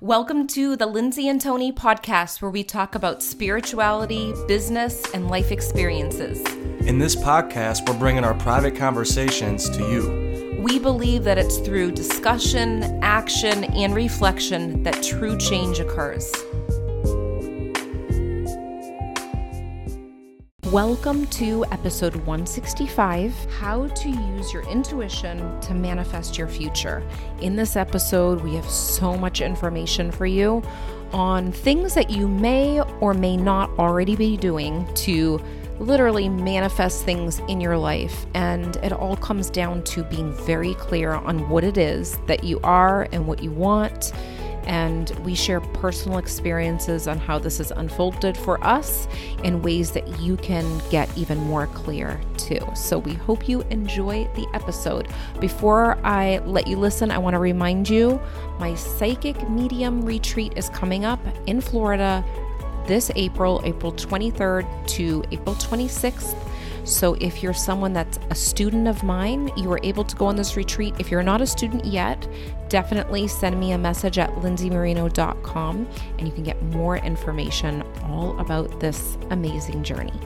Welcome 0.00 0.46
to 0.48 0.76
the 0.76 0.86
Lindsay 0.86 1.26
and 1.26 1.40
Tony 1.40 1.72
podcast, 1.72 2.40
where 2.40 2.52
we 2.52 2.62
talk 2.62 2.94
about 2.94 3.20
spirituality, 3.20 4.32
business, 4.46 5.02
and 5.12 5.28
life 5.28 5.50
experiences. 5.50 6.38
In 6.86 7.00
this 7.00 7.16
podcast, 7.16 7.88
we're 7.88 7.98
bringing 7.98 8.22
our 8.22 8.34
private 8.34 8.76
conversations 8.76 9.68
to 9.70 9.82
you. 9.90 10.62
We 10.62 10.78
believe 10.78 11.24
that 11.24 11.36
it's 11.36 11.58
through 11.58 11.92
discussion, 11.92 13.02
action, 13.02 13.64
and 13.64 13.92
reflection 13.92 14.84
that 14.84 15.02
true 15.02 15.36
change 15.36 15.80
occurs. 15.80 16.32
Welcome 20.72 21.26
to 21.28 21.64
episode 21.72 22.14
165 22.14 23.32
How 23.54 23.86
to 23.86 24.08
Use 24.10 24.52
Your 24.52 24.64
Intuition 24.64 25.58
to 25.62 25.72
Manifest 25.72 26.36
Your 26.36 26.46
Future. 26.46 27.02
In 27.40 27.56
this 27.56 27.74
episode, 27.74 28.42
we 28.42 28.54
have 28.56 28.68
so 28.68 29.16
much 29.16 29.40
information 29.40 30.10
for 30.10 30.26
you 30.26 30.62
on 31.14 31.52
things 31.52 31.94
that 31.94 32.10
you 32.10 32.28
may 32.28 32.82
or 33.00 33.14
may 33.14 33.34
not 33.34 33.70
already 33.78 34.14
be 34.14 34.36
doing 34.36 34.86
to 34.96 35.40
literally 35.80 36.28
manifest 36.28 37.02
things 37.02 37.40
in 37.48 37.62
your 37.62 37.78
life. 37.78 38.26
And 38.34 38.76
it 38.76 38.92
all 38.92 39.16
comes 39.16 39.48
down 39.48 39.84
to 39.84 40.04
being 40.04 40.34
very 40.44 40.74
clear 40.74 41.12
on 41.12 41.48
what 41.48 41.64
it 41.64 41.78
is 41.78 42.18
that 42.26 42.44
you 42.44 42.60
are 42.62 43.08
and 43.12 43.26
what 43.26 43.42
you 43.42 43.52
want 43.52 44.12
and 44.64 45.10
we 45.24 45.34
share 45.34 45.60
personal 45.60 46.18
experiences 46.18 47.08
on 47.08 47.18
how 47.18 47.38
this 47.38 47.58
has 47.58 47.70
unfolded 47.70 48.36
for 48.36 48.62
us 48.64 49.08
in 49.44 49.62
ways 49.62 49.92
that 49.92 50.20
you 50.20 50.36
can 50.36 50.80
get 50.90 51.08
even 51.16 51.38
more 51.38 51.66
clear 51.68 52.20
too. 52.36 52.60
So 52.74 52.98
we 52.98 53.14
hope 53.14 53.48
you 53.48 53.62
enjoy 53.70 54.28
the 54.34 54.46
episode. 54.54 55.08
Before 55.40 55.98
I 56.04 56.38
let 56.38 56.66
you 56.66 56.76
listen, 56.76 57.10
I 57.10 57.18
want 57.18 57.34
to 57.34 57.38
remind 57.38 57.88
you 57.88 58.20
my 58.58 58.74
psychic 58.74 59.48
medium 59.48 60.02
retreat 60.02 60.54
is 60.56 60.68
coming 60.70 61.04
up 61.04 61.20
in 61.46 61.60
Florida 61.60 62.24
this 62.86 63.10
April, 63.16 63.60
April 63.64 63.92
23rd 63.92 64.86
to 64.88 65.22
April 65.30 65.54
26th. 65.56 66.34
So, 66.88 67.12
if 67.20 67.42
you're 67.42 67.52
someone 67.52 67.92
that's 67.92 68.18
a 68.30 68.34
student 68.34 68.88
of 68.88 69.02
mine, 69.02 69.50
you 69.58 69.70
are 69.70 69.80
able 69.82 70.04
to 70.04 70.16
go 70.16 70.24
on 70.24 70.36
this 70.36 70.56
retreat. 70.56 70.94
If 70.98 71.10
you're 71.10 71.22
not 71.22 71.42
a 71.42 71.46
student 71.46 71.84
yet, 71.84 72.26
definitely 72.70 73.28
send 73.28 73.60
me 73.60 73.72
a 73.72 73.78
message 73.78 74.18
at 74.18 74.30
lindsaymarino.com 74.36 75.88
and 76.18 76.26
you 76.26 76.32
can 76.32 76.44
get 76.44 76.62
more 76.62 76.96
information 76.96 77.82
all 78.04 78.40
about 78.40 78.80
this 78.80 79.18
amazing 79.28 79.82
journey. 79.82 80.18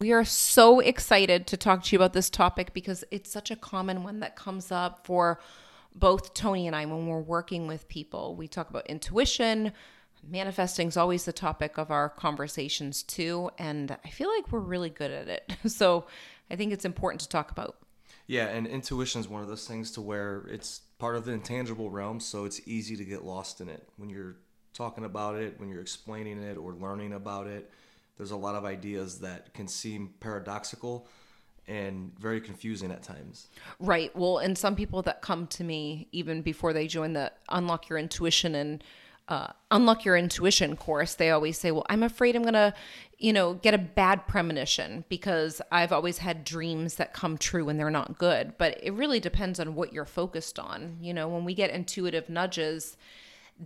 We 0.00 0.12
are 0.12 0.24
so 0.24 0.80
excited 0.80 1.46
to 1.48 1.58
talk 1.58 1.84
to 1.84 1.92
you 1.94 1.98
about 1.98 2.14
this 2.14 2.30
topic 2.30 2.72
because 2.72 3.04
it's 3.10 3.30
such 3.30 3.50
a 3.50 3.56
common 3.56 4.02
one 4.02 4.20
that 4.20 4.36
comes 4.36 4.72
up 4.72 5.04
for 5.04 5.38
both 5.94 6.32
Tony 6.32 6.66
and 6.66 6.74
I 6.74 6.86
when 6.86 7.08
we're 7.08 7.20
working 7.20 7.66
with 7.66 7.88
people. 7.88 8.36
We 8.36 8.48
talk 8.48 8.70
about 8.70 8.86
intuition, 8.86 9.72
manifesting 10.28 10.88
is 10.88 10.96
always 10.96 11.24
the 11.24 11.32
topic 11.32 11.78
of 11.78 11.90
our 11.90 12.08
conversations 12.08 13.02
too 13.02 13.50
and 13.58 13.96
i 14.04 14.08
feel 14.08 14.28
like 14.28 14.50
we're 14.52 14.58
really 14.58 14.90
good 14.90 15.10
at 15.10 15.28
it 15.28 15.52
so 15.70 16.04
i 16.50 16.56
think 16.56 16.72
it's 16.72 16.84
important 16.84 17.20
to 17.20 17.28
talk 17.28 17.50
about 17.50 17.76
yeah 18.26 18.46
and 18.46 18.66
intuition 18.66 19.20
is 19.20 19.28
one 19.28 19.42
of 19.42 19.48
those 19.48 19.66
things 19.66 19.90
to 19.90 20.00
where 20.00 20.46
it's 20.50 20.80
part 20.98 21.16
of 21.16 21.24
the 21.24 21.32
intangible 21.32 21.90
realm 21.90 22.20
so 22.20 22.44
it's 22.44 22.60
easy 22.66 22.96
to 22.96 23.04
get 23.04 23.24
lost 23.24 23.60
in 23.60 23.68
it 23.68 23.88
when 23.96 24.10
you're 24.10 24.36
talking 24.72 25.04
about 25.04 25.36
it 25.36 25.58
when 25.58 25.68
you're 25.68 25.80
explaining 25.80 26.42
it 26.42 26.56
or 26.56 26.74
learning 26.74 27.12
about 27.12 27.46
it 27.46 27.70
there's 28.16 28.30
a 28.30 28.36
lot 28.36 28.54
of 28.54 28.64
ideas 28.64 29.20
that 29.20 29.54
can 29.54 29.66
seem 29.66 30.12
paradoxical 30.20 31.08
and 31.66 32.12
very 32.18 32.40
confusing 32.40 32.90
at 32.90 33.02
times. 33.02 33.48
Right. 33.78 34.14
Well, 34.16 34.38
and 34.38 34.58
some 34.58 34.74
people 34.74 35.02
that 35.02 35.22
come 35.22 35.46
to 35.48 35.64
me 35.64 36.08
even 36.12 36.42
before 36.42 36.72
they 36.72 36.86
join 36.86 37.12
the 37.12 37.32
Unlock 37.48 37.88
Your 37.88 37.98
Intuition 37.98 38.54
and 38.54 38.82
uh, 39.30 39.52
unlock 39.70 40.04
your 40.04 40.16
intuition 40.16 40.76
course, 40.76 41.14
they 41.14 41.30
always 41.30 41.56
say, 41.56 41.70
Well, 41.70 41.86
I'm 41.88 42.02
afraid 42.02 42.34
I'm 42.34 42.42
going 42.42 42.54
to, 42.54 42.74
you 43.16 43.32
know, 43.32 43.54
get 43.54 43.74
a 43.74 43.78
bad 43.78 44.26
premonition 44.26 45.04
because 45.08 45.62
I've 45.70 45.92
always 45.92 46.18
had 46.18 46.44
dreams 46.44 46.96
that 46.96 47.14
come 47.14 47.38
true 47.38 47.68
and 47.68 47.78
they're 47.78 47.90
not 47.90 48.18
good. 48.18 48.54
But 48.58 48.80
it 48.82 48.92
really 48.92 49.20
depends 49.20 49.60
on 49.60 49.76
what 49.76 49.92
you're 49.92 50.04
focused 50.04 50.58
on. 50.58 50.98
You 51.00 51.14
know, 51.14 51.28
when 51.28 51.44
we 51.44 51.54
get 51.54 51.70
intuitive 51.70 52.28
nudges, 52.28 52.96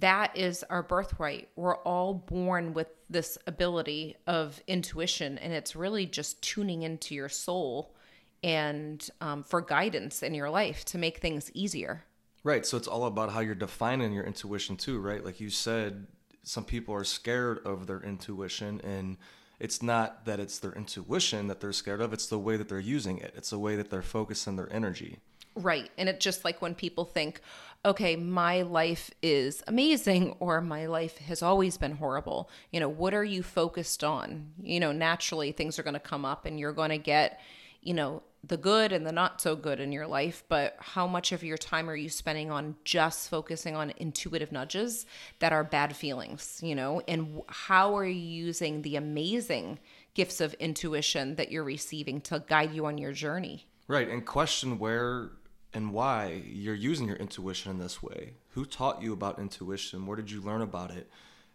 that 0.00 0.36
is 0.36 0.64
our 0.68 0.82
birthright. 0.82 1.48
We're 1.56 1.78
all 1.78 2.12
born 2.12 2.74
with 2.74 2.88
this 3.08 3.38
ability 3.46 4.16
of 4.26 4.60
intuition, 4.66 5.38
and 5.38 5.52
it's 5.52 5.74
really 5.74 6.04
just 6.04 6.42
tuning 6.42 6.82
into 6.82 7.14
your 7.14 7.30
soul 7.30 7.94
and 8.42 9.08
um, 9.22 9.42
for 9.42 9.62
guidance 9.62 10.22
in 10.22 10.34
your 10.34 10.50
life 10.50 10.84
to 10.86 10.98
make 10.98 11.18
things 11.18 11.50
easier. 11.54 12.04
Right. 12.44 12.66
So 12.66 12.76
it's 12.76 12.86
all 12.86 13.06
about 13.06 13.32
how 13.32 13.40
you're 13.40 13.54
defining 13.54 14.12
your 14.12 14.24
intuition 14.24 14.76
too, 14.76 15.00
right? 15.00 15.24
Like 15.24 15.40
you 15.40 15.48
said, 15.48 16.06
some 16.42 16.64
people 16.64 16.94
are 16.94 17.04
scared 17.04 17.58
of 17.64 17.86
their 17.86 18.00
intuition 18.00 18.82
and 18.84 19.16
it's 19.58 19.82
not 19.82 20.26
that 20.26 20.40
it's 20.40 20.58
their 20.58 20.72
intuition 20.72 21.46
that 21.48 21.60
they're 21.60 21.72
scared 21.72 22.02
of, 22.02 22.12
it's 22.12 22.26
the 22.26 22.38
way 22.38 22.58
that 22.58 22.68
they're 22.68 22.78
using 22.78 23.18
it. 23.18 23.32
It's 23.34 23.50
the 23.50 23.58
way 23.58 23.76
that 23.76 23.88
they're 23.88 24.02
focusing 24.02 24.56
their 24.56 24.70
energy. 24.70 25.20
Right. 25.56 25.90
And 25.96 26.08
it's 26.08 26.22
just 26.22 26.44
like 26.44 26.60
when 26.60 26.74
people 26.74 27.04
think, 27.06 27.40
okay, 27.84 28.16
my 28.16 28.62
life 28.62 29.10
is 29.22 29.62
amazing 29.66 30.36
or 30.40 30.60
my 30.60 30.86
life 30.86 31.16
has 31.18 31.42
always 31.42 31.78
been 31.78 31.92
horrible. 31.92 32.50
You 32.72 32.80
know, 32.80 32.88
what 32.88 33.14
are 33.14 33.24
you 33.24 33.42
focused 33.42 34.04
on? 34.04 34.52
You 34.60 34.80
know, 34.80 34.92
naturally 34.92 35.52
things 35.52 35.78
are 35.78 35.82
going 35.82 35.94
to 35.94 36.00
come 36.00 36.24
up 36.24 36.44
and 36.44 36.60
you're 36.60 36.72
going 36.72 36.90
to 36.90 36.98
get, 36.98 37.40
you 37.84 37.94
know, 37.94 38.22
the 38.46 38.56
good 38.56 38.92
and 38.92 39.06
the 39.06 39.12
not 39.12 39.40
so 39.40 39.56
good 39.56 39.80
in 39.80 39.92
your 39.92 40.06
life, 40.06 40.44
but 40.48 40.76
how 40.78 41.06
much 41.06 41.32
of 41.32 41.42
your 41.42 41.56
time 41.56 41.88
are 41.88 41.96
you 41.96 42.08
spending 42.08 42.50
on 42.50 42.76
just 42.84 43.30
focusing 43.30 43.76
on 43.76 43.92
intuitive 43.96 44.52
nudges 44.52 45.06
that 45.38 45.52
are 45.52 45.64
bad 45.64 45.96
feelings, 45.96 46.60
you 46.62 46.74
know? 46.74 47.00
And 47.06 47.42
how 47.48 47.96
are 47.96 48.04
you 48.04 48.20
using 48.20 48.82
the 48.82 48.96
amazing 48.96 49.78
gifts 50.14 50.40
of 50.40 50.54
intuition 50.54 51.36
that 51.36 51.50
you're 51.50 51.64
receiving 51.64 52.20
to 52.22 52.44
guide 52.46 52.74
you 52.74 52.86
on 52.86 52.98
your 52.98 53.12
journey? 53.12 53.66
Right. 53.86 54.08
And 54.08 54.26
question 54.26 54.78
where 54.78 55.30
and 55.72 55.92
why 55.92 56.42
you're 56.46 56.74
using 56.74 57.08
your 57.08 57.16
intuition 57.16 57.70
in 57.70 57.78
this 57.78 58.02
way. 58.02 58.34
Who 58.50 58.64
taught 58.64 59.02
you 59.02 59.12
about 59.12 59.38
intuition? 59.40 60.06
Where 60.06 60.16
did 60.16 60.30
you 60.30 60.40
learn 60.40 60.62
about 60.62 60.92
it? 60.92 61.10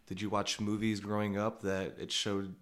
Did 0.07 0.21
you 0.21 0.29
watch 0.29 0.59
movies 0.59 0.99
growing 0.99 1.37
up 1.37 1.61
that 1.61 1.95
it 1.97 2.11
showed 2.11 2.55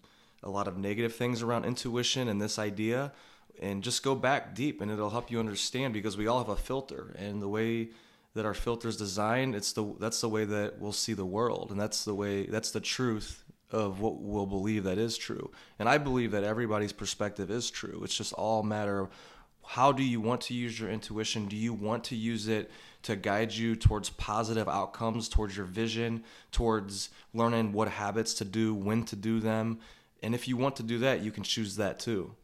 a 0.43 0.49
lot 0.49 0.67
of 0.67 0.77
negative 0.77 1.15
things 1.15 1.41
around 1.41 1.65
intuition 1.65 2.27
and 2.27 2.39
this 2.39 2.59
idea? 2.59 3.11
And 3.59 3.83
just 3.83 4.03
go 4.03 4.15
back 4.15 4.53
deep 4.53 4.81
and 4.81 4.91
it'll 4.91 5.09
help 5.09 5.31
you 5.31 5.39
understand 5.39 5.93
because 5.93 6.17
we 6.17 6.27
all 6.27 6.37
have 6.39 6.49
a 6.49 6.55
filter 6.55 7.15
and 7.17 7.41
the 7.41 7.47
way 7.47 7.89
that 8.33 8.45
our 8.45 8.53
filter 8.53 8.87
is 8.87 8.97
designed 8.97 9.55
it's 9.55 9.73
the 9.73 9.95
that's 9.99 10.21
the 10.21 10.29
way 10.29 10.45
that 10.45 10.79
we'll 10.79 10.91
see 10.91 11.13
the 11.13 11.25
world 11.25 11.71
and 11.71 11.79
that's 11.79 12.05
the 12.05 12.13
way 12.13 12.45
that's 12.45 12.71
the 12.71 12.79
truth 12.79 13.43
of 13.71 13.99
what 13.99 14.21
we'll 14.21 14.45
believe 14.45 14.83
that 14.85 14.97
is 14.97 15.17
true. 15.17 15.51
And 15.79 15.89
i 15.89 15.97
believe 15.97 16.31
that 16.31 16.43
everybody's 16.43 16.93
perspective 16.93 17.51
is 17.51 17.69
true. 17.69 18.01
It's 18.03 18.15
just 18.15 18.33
all 18.33 18.63
matter 18.63 18.99
of 19.01 19.09
how 19.65 19.91
do 19.91 20.01
you 20.01 20.21
want 20.21 20.41
to 20.41 20.53
use 20.53 20.79
your 20.79 20.89
intuition? 20.89 21.47
Do 21.47 21.57
you 21.57 21.73
want 21.73 22.05
to 22.05 22.15
use 22.15 22.47
it 22.47 22.71
to 23.03 23.17
guide 23.17 23.51
you 23.51 23.75
towards 23.75 24.09
positive 24.09 24.69
outcomes 24.69 25.27
towards 25.27 25.57
your 25.57 25.65
vision 25.65 26.23
towards 26.51 27.09
learning 27.33 27.73
what 27.73 27.89
habits 27.89 28.33
to 28.35 28.45
do 28.45 28.73
when 28.73 29.03
to 29.05 29.15
do 29.15 29.39
them? 29.39 29.79
And 30.23 30.33
if 30.33 30.47
you 30.47 30.55
want 30.57 30.77
to 30.77 30.83
do 30.83 30.99
that 30.99 31.21
you 31.21 31.31
can 31.31 31.43
choose 31.43 31.75
that 31.75 31.99
too 31.99 32.35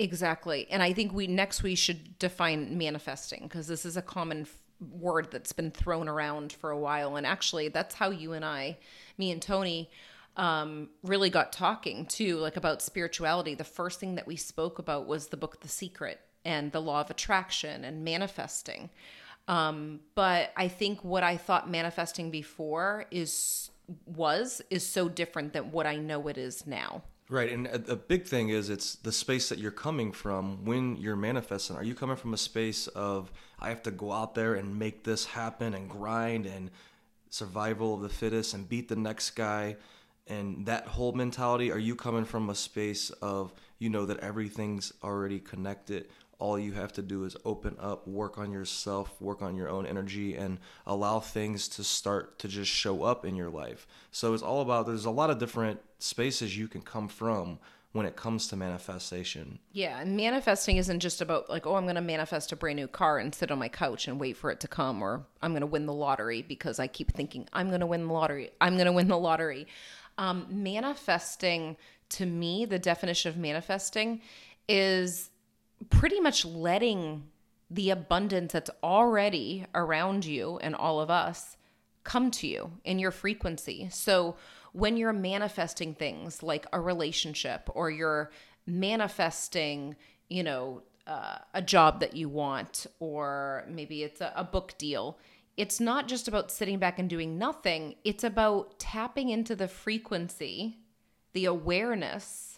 Exactly. 0.00 0.66
And 0.70 0.82
I 0.82 0.94
think 0.94 1.12
we 1.12 1.26
next 1.26 1.62
we 1.62 1.74
should 1.74 2.18
define 2.18 2.78
manifesting 2.78 3.42
because 3.42 3.66
this 3.66 3.84
is 3.84 3.98
a 3.98 4.02
common 4.02 4.42
f- 4.42 4.56
word 4.80 5.28
that's 5.30 5.52
been 5.52 5.70
thrown 5.70 6.08
around 6.08 6.54
for 6.54 6.70
a 6.70 6.78
while 6.78 7.16
and 7.16 7.26
actually 7.26 7.68
that's 7.68 7.96
how 7.96 8.08
you 8.08 8.32
and 8.32 8.42
I, 8.42 8.78
me 9.18 9.30
and 9.30 9.42
Tony 9.42 9.90
um, 10.38 10.88
really 11.02 11.28
got 11.28 11.52
talking 11.52 12.06
too 12.06 12.38
like 12.38 12.56
about 12.56 12.80
spirituality. 12.80 13.54
The 13.54 13.62
first 13.64 14.00
thing 14.00 14.14
that 14.14 14.26
we 14.26 14.36
spoke 14.36 14.78
about 14.78 15.06
was 15.06 15.26
the 15.26 15.36
book 15.36 15.60
The 15.60 15.68
Secret 15.68 16.18
and 16.46 16.72
the 16.72 16.80
law 16.80 17.02
of 17.02 17.10
attraction 17.10 17.84
and 17.84 18.02
manifesting. 18.02 18.88
Um, 19.48 20.00
but 20.14 20.50
I 20.56 20.68
think 20.68 21.04
what 21.04 21.24
I 21.24 21.36
thought 21.36 21.68
manifesting 21.68 22.30
before 22.30 23.04
is 23.10 23.70
was 24.06 24.62
is 24.70 24.86
so 24.86 25.10
different 25.10 25.52
than 25.52 25.72
what 25.72 25.86
I 25.86 25.96
know 25.96 26.26
it 26.28 26.38
is 26.38 26.66
now. 26.66 27.02
Right, 27.30 27.52
and 27.52 27.68
uh, 27.68 27.78
a, 27.88 27.92
a, 27.92 27.96
big 27.96 28.24
thing 28.24 28.48
is 28.48 28.70
it's 28.70 28.96
the 28.96 29.12
space 29.12 29.50
that 29.50 29.58
you're 29.58 29.70
coming 29.70 30.10
from 30.10 30.64
when 30.64 30.96
you're 30.96 31.14
manifesting. 31.14 31.76
Are 31.76 31.84
you 31.84 31.94
coming 31.94 32.16
from 32.16 32.34
a 32.34 32.36
space 32.36 32.88
of 32.88 33.30
I 33.60 33.68
have 33.68 33.84
to 33.84 33.92
go 33.92 34.10
out 34.10 34.34
there 34.34 34.54
and 34.54 34.76
make 34.76 35.04
this 35.04 35.26
happen 35.26 35.72
and 35.74 35.88
grind 35.88 36.46
and 36.46 36.72
survival 37.28 37.94
of 37.94 38.00
the 38.00 38.08
fittest 38.08 38.52
and 38.52 38.68
beat 38.68 38.88
the 38.88 38.96
next 38.96 39.30
guy 39.30 39.76
and 40.26 40.66
that 40.66 40.88
whole 40.88 41.12
mentality? 41.12 41.70
Are 41.70 41.78
you 41.78 41.94
coming 41.94 42.24
from 42.24 42.50
a 42.50 42.54
space 42.56 43.10
of 43.22 43.52
you 43.78 43.90
know 43.90 44.06
that 44.06 44.18
everything's 44.18 44.92
already 45.04 45.38
connected? 45.38 46.08
All 46.40 46.58
you 46.58 46.72
have 46.72 46.92
to 46.94 47.02
do 47.02 47.24
is 47.24 47.36
open 47.44 47.76
up, 47.78 48.08
work 48.08 48.38
on 48.38 48.50
yourself, 48.50 49.20
work 49.20 49.42
on 49.42 49.54
your 49.54 49.68
own 49.68 49.86
energy, 49.86 50.34
and 50.34 50.58
allow 50.86 51.20
things 51.20 51.68
to 51.68 51.84
start 51.84 52.38
to 52.40 52.48
just 52.48 52.70
show 52.70 53.04
up 53.04 53.24
in 53.24 53.36
your 53.36 53.50
life. 53.50 53.86
So 54.10 54.34
it's 54.34 54.42
all 54.42 54.60
about 54.60 54.86
there's 54.86 55.04
a 55.04 55.10
lot 55.10 55.30
of 55.30 55.38
different 55.38 55.80
spaces 55.98 56.56
you 56.56 56.66
can 56.66 56.80
come 56.80 57.08
from 57.08 57.58
when 57.92 58.06
it 58.06 58.16
comes 58.16 58.46
to 58.48 58.56
manifestation. 58.56 59.58
Yeah, 59.72 60.00
and 60.00 60.16
manifesting 60.16 60.76
isn't 60.76 61.00
just 61.00 61.20
about 61.20 61.50
like, 61.50 61.66
oh, 61.66 61.74
I'm 61.74 61.84
going 61.84 61.96
to 61.96 62.00
manifest 62.00 62.52
a 62.52 62.56
brand 62.56 62.76
new 62.76 62.86
car 62.86 63.18
and 63.18 63.34
sit 63.34 63.50
on 63.50 63.58
my 63.58 63.68
couch 63.68 64.06
and 64.06 64.20
wait 64.20 64.36
for 64.36 64.50
it 64.50 64.60
to 64.60 64.68
come, 64.68 65.02
or 65.02 65.26
I'm 65.42 65.52
going 65.52 65.60
to 65.60 65.66
win 65.66 65.86
the 65.86 65.92
lottery 65.92 66.42
because 66.42 66.78
I 66.78 66.86
keep 66.86 67.12
thinking 67.12 67.48
I'm 67.52 67.68
going 67.68 67.80
to 67.80 67.86
win 67.86 68.06
the 68.06 68.12
lottery. 68.12 68.50
I'm 68.60 68.74
going 68.74 68.86
to 68.86 68.92
win 68.92 69.08
the 69.08 69.18
lottery. 69.18 69.66
Um, 70.18 70.46
manifesting, 70.50 71.76
to 72.10 72.26
me, 72.26 72.64
the 72.64 72.78
definition 72.78 73.28
of 73.30 73.36
manifesting 73.36 74.20
is 74.68 75.29
pretty 75.88 76.20
much 76.20 76.44
letting 76.44 77.24
the 77.70 77.90
abundance 77.90 78.52
that's 78.52 78.70
already 78.82 79.64
around 79.74 80.24
you 80.24 80.58
and 80.58 80.74
all 80.74 81.00
of 81.00 81.10
us 81.10 81.56
come 82.04 82.30
to 82.30 82.46
you 82.46 82.72
in 82.84 82.98
your 82.98 83.10
frequency. 83.10 83.88
So 83.90 84.36
when 84.72 84.96
you're 84.96 85.12
manifesting 85.12 85.94
things 85.94 86.42
like 86.42 86.66
a 86.72 86.80
relationship 86.80 87.68
or 87.74 87.90
you're 87.90 88.30
manifesting, 88.66 89.96
you 90.28 90.42
know, 90.42 90.82
uh, 91.06 91.38
a 91.54 91.62
job 91.62 92.00
that 92.00 92.14
you 92.16 92.28
want, 92.28 92.86
or 92.98 93.64
maybe 93.68 94.02
it's 94.02 94.20
a, 94.20 94.32
a 94.36 94.44
book 94.44 94.76
deal, 94.78 95.18
it's 95.56 95.80
not 95.80 96.08
just 96.08 96.28
about 96.28 96.50
sitting 96.50 96.78
back 96.78 96.98
and 96.98 97.10
doing 97.10 97.36
nothing. 97.36 97.96
It's 98.04 98.24
about 98.24 98.78
tapping 98.78 99.28
into 99.28 99.56
the 99.56 99.68
frequency, 99.68 100.78
the 101.32 101.44
awareness 101.46 102.49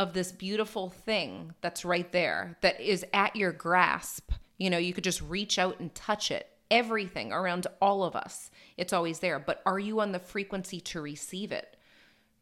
of 0.00 0.14
this 0.14 0.32
beautiful 0.32 0.88
thing 0.88 1.52
that's 1.60 1.84
right 1.84 2.10
there, 2.10 2.56
that 2.62 2.80
is 2.80 3.04
at 3.12 3.36
your 3.36 3.52
grasp. 3.52 4.32
You 4.56 4.70
know, 4.70 4.78
you 4.78 4.94
could 4.94 5.04
just 5.04 5.20
reach 5.20 5.58
out 5.58 5.78
and 5.78 5.94
touch 5.94 6.30
it 6.30 6.48
everything 6.70 7.32
around 7.32 7.66
all 7.82 8.02
of 8.02 8.16
us. 8.16 8.50
It's 8.78 8.94
always 8.94 9.18
there. 9.18 9.38
But 9.38 9.60
are 9.66 9.78
you 9.78 10.00
on 10.00 10.12
the 10.12 10.18
frequency 10.18 10.80
to 10.80 11.02
receive 11.02 11.52
it? 11.52 11.76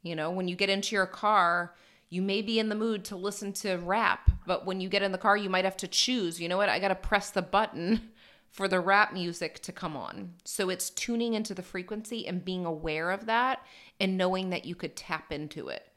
You 0.03 0.15
know, 0.15 0.31
when 0.31 0.47
you 0.47 0.55
get 0.55 0.71
into 0.71 0.95
your 0.95 1.07
car, 1.07 1.75
you 2.11 2.23
may 2.23 2.43
be 2.43 2.61
in 2.61 2.69
the 2.69 2.77
mood 2.77 3.05
to 3.07 3.17
listen 3.17 3.53
to 3.55 3.75
rap, 3.79 4.31
but 4.47 4.65
when 4.65 4.81
you 4.81 4.89
get 4.89 5.03
in 5.03 5.11
the 5.11 5.19
car, 5.19 5.37
you 5.37 5.51
might 5.51 5.65
have 5.65 5.77
to 5.79 5.89
choose, 5.89 6.41
you 6.41 6.49
know 6.49 6.59
what, 6.59 6.69
I 6.69 6.79
got 6.79 6.89
to 6.89 6.95
press 6.95 7.31
the 7.31 7.43
button 7.43 8.11
for 8.53 8.69
the 8.69 8.79
rap 8.79 9.13
music 9.13 9.59
to 9.63 9.73
come 9.73 9.97
on. 9.97 10.35
So 10.45 10.71
it's 10.71 10.91
tuning 10.91 11.35
into 11.35 11.55
the 11.55 11.63
frequency 11.63 12.25
and 12.25 12.45
being 12.45 12.65
aware 12.65 13.11
of 13.11 13.27
that 13.27 13.67
and 13.99 14.17
knowing 14.17 14.51
that 14.51 14.65
you 14.65 14.77
could 14.77 14.95
tap 14.95 15.33
into 15.33 15.67
it. 15.69 15.88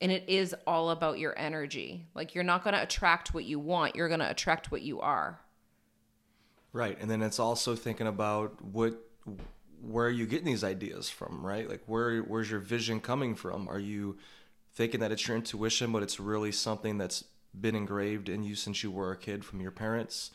And 0.00 0.12
it 0.12 0.24
is 0.28 0.54
all 0.66 0.90
about 0.90 1.18
your 1.18 1.36
energy. 1.38 2.06
Like 2.14 2.34
you're 2.34 2.44
not 2.44 2.62
going 2.62 2.74
to 2.74 2.82
attract 2.82 3.34
what 3.34 3.44
you 3.44 3.58
want, 3.58 3.96
you're 3.96 4.08
going 4.08 4.20
to 4.20 4.30
attract 4.30 4.70
what 4.70 4.82
you 4.82 5.00
are. 5.00 5.40
Right. 6.72 6.96
And 7.00 7.10
then 7.10 7.22
it's 7.22 7.38
also 7.38 7.74
thinking 7.74 8.06
about 8.06 8.62
what 8.62 9.02
where 9.80 10.06
are 10.06 10.10
you 10.10 10.26
getting 10.26 10.46
these 10.46 10.64
ideas 10.64 11.08
from, 11.08 11.44
right? 11.44 11.68
Like 11.68 11.82
where 11.86 12.20
where's 12.20 12.50
your 12.50 12.60
vision 12.60 13.00
coming 13.00 13.34
from? 13.34 13.68
Are 13.68 13.78
you 13.78 14.18
thinking 14.74 15.00
that 15.00 15.12
it's 15.12 15.26
your 15.26 15.36
intuition, 15.36 15.92
but 15.92 16.02
it's 16.02 16.20
really 16.20 16.52
something 16.52 16.98
that's 16.98 17.24
been 17.58 17.74
engraved 17.74 18.28
in 18.28 18.42
you 18.42 18.54
since 18.54 18.82
you 18.82 18.90
were 18.90 19.12
a 19.12 19.16
kid 19.16 19.44
from 19.44 19.60
your 19.60 19.70
parents? 19.70 20.30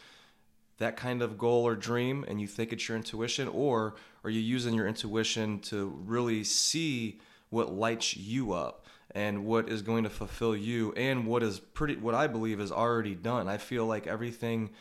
That 0.79 0.97
kind 0.97 1.21
of 1.21 1.37
goal 1.37 1.65
or 1.67 1.75
dream, 1.75 2.25
and 2.27 2.41
you 2.41 2.47
think 2.47 2.73
it's 2.73 2.87
your 2.87 2.97
intuition, 2.97 3.47
or 3.47 3.95
are 4.23 4.29
you 4.29 4.41
using 4.41 4.73
your 4.73 4.87
intuition 4.87 5.59
to 5.61 5.87
really 6.05 6.43
see 6.43 7.19
what 7.49 7.71
lights 7.71 8.17
you 8.17 8.53
up 8.53 8.82
and 9.13 9.45
what 9.45 9.69
is 9.69 9.81
going 9.81 10.03
to 10.03 10.09
fulfill 10.09 10.55
you 10.55 10.91
and 10.93 11.25
what 11.27 11.43
is 11.43 11.59
pretty 11.59 11.95
what 11.95 12.15
I 12.15 12.27
believe 12.27 12.59
is 12.59 12.71
already 12.71 13.15
done? 13.15 13.47
I 13.47 13.57
feel 13.57 13.85
like 13.85 14.07
everything 14.07 14.71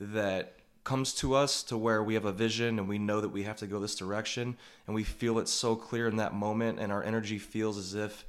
that 0.00 0.54
comes 0.84 1.12
to 1.14 1.34
us 1.34 1.62
to 1.64 1.76
where 1.76 2.02
we 2.02 2.14
have 2.14 2.24
a 2.24 2.32
vision 2.32 2.78
and 2.78 2.88
we 2.88 2.98
know 2.98 3.20
that 3.20 3.30
we 3.30 3.42
have 3.42 3.56
to 3.56 3.66
go 3.66 3.80
this 3.80 3.96
direction 3.96 4.56
and 4.86 4.94
we 4.94 5.02
feel 5.02 5.38
it 5.38 5.48
so 5.48 5.74
clear 5.74 6.06
in 6.06 6.16
that 6.16 6.32
moment 6.34 6.78
and 6.78 6.92
our 6.92 7.02
energy 7.02 7.38
feels 7.38 7.76
as 7.76 7.94
if 7.94 8.24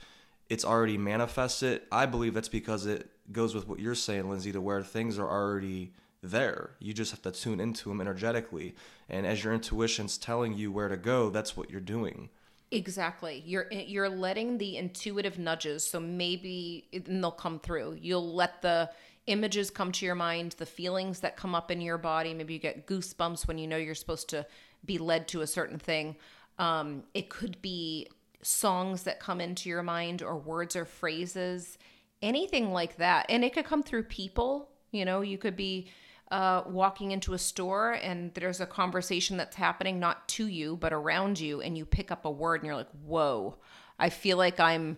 it's 0.50 0.65
already 0.65 0.98
manifested 0.98 1.83
i 1.92 2.03
believe 2.03 2.33
that's 2.33 2.50
because 2.50 2.88
it 2.88 3.12
goes 3.31 3.53
with 3.53 3.68
what 3.68 3.80
you're 3.80 3.94
saying 3.94 4.27
lindsay 4.27 4.51
to 4.51 4.60
where 4.60 4.81
things 4.81 5.19
are 5.19 5.30
already 5.30 5.94
there. 6.24 6.71
You 6.80 6.94
just 6.94 7.12
have 7.12 7.21
to 7.24 7.31
tune 7.31 7.60
into 7.60 7.89
them 7.89 8.01
energetically. 8.01 8.75
And 9.10 9.25
as 9.25 9.44
your 9.44 9.53
intuition's 9.53 10.18
telling 10.18 10.53
you 10.53 10.71
where 10.71 10.89
to 10.89 10.98
go 10.98 11.30
that's 11.30 11.56
what 11.56 11.69
you're 11.69 11.80
doing 11.80 12.30
Exactly. 12.72 13.44
You're 13.46 13.72
you're 13.72 14.10
letting 14.10 14.58
the 14.58 14.75
intuitive 14.75 15.40
nudges 15.40 15.90
so 15.90 16.00
maybe 16.02 16.88
they'll 17.08 17.31
come 17.31 17.60
through. 17.60 17.98
You'll 18.02 18.34
let 18.34 18.62
the 18.62 18.90
images 19.28 19.69
come 19.69 19.92
to 19.94 20.06
your 20.06 20.16
mind, 20.16 20.56
the 20.58 20.66
feelings 20.66 21.22
that 21.22 21.38
come 21.38 21.56
up 21.56 21.72
in 21.72 21.80
your 21.80 21.98
body. 21.98 22.34
Maybe 22.34 22.54
you 22.54 22.60
get 22.60 22.86
goosebumps 22.86 23.48
when 23.48 23.58
you 23.58 23.68
know 23.68 23.78
you're 23.78 23.96
supposed 23.96 24.30
to 24.30 24.46
be 24.86 24.98
led 24.98 25.28
to 25.30 25.42
a 25.42 25.48
certain 25.48 25.80
thing. 25.80 26.18
Um, 26.60 27.04
it 27.14 27.30
could 27.30 27.62
be 27.62 28.08
songs 28.42 29.04
that 29.04 29.20
come 29.20 29.40
into 29.40 29.70
your 29.70 29.84
mind 29.84 30.22
or 30.22 30.38
words 30.38 30.75
or 30.75 30.86
phrases, 30.86 31.78
anything 32.22 32.72
like 32.74 32.98
that. 32.98 33.25
And 33.30 33.46
it 33.46 33.54
could 33.54 33.66
come 33.66 33.84
through 33.84 34.04
people. 34.04 34.70
You 34.92 35.06
know, 35.06 35.22
you 35.22 35.38
could 35.38 35.56
be 35.56 35.88
uh, 36.31 36.63
walking 36.68 37.12
into 37.12 37.33
a 37.33 37.38
store 37.38 37.94
and 37.94 38.33
there's 38.33 38.59
a 38.59 38.65
conversation 38.65 39.38
that's 39.38 39.56
happening 39.56 40.00
not 40.00 40.27
to 40.27 40.47
you, 40.47 40.75
but 40.75 40.94
around 40.94 41.39
you, 41.39 41.62
and 41.62 41.77
you 41.77 41.85
pick 41.85 42.12
up 42.12 42.25
a 42.25 42.31
word 42.31 42.62
and 42.62 42.65
you're 42.68 42.75
like, 42.75 42.91
whoa, 43.06 43.57
I 43.97 44.09
feel 44.09 44.38
like 44.38 44.59
I'm 44.59 44.97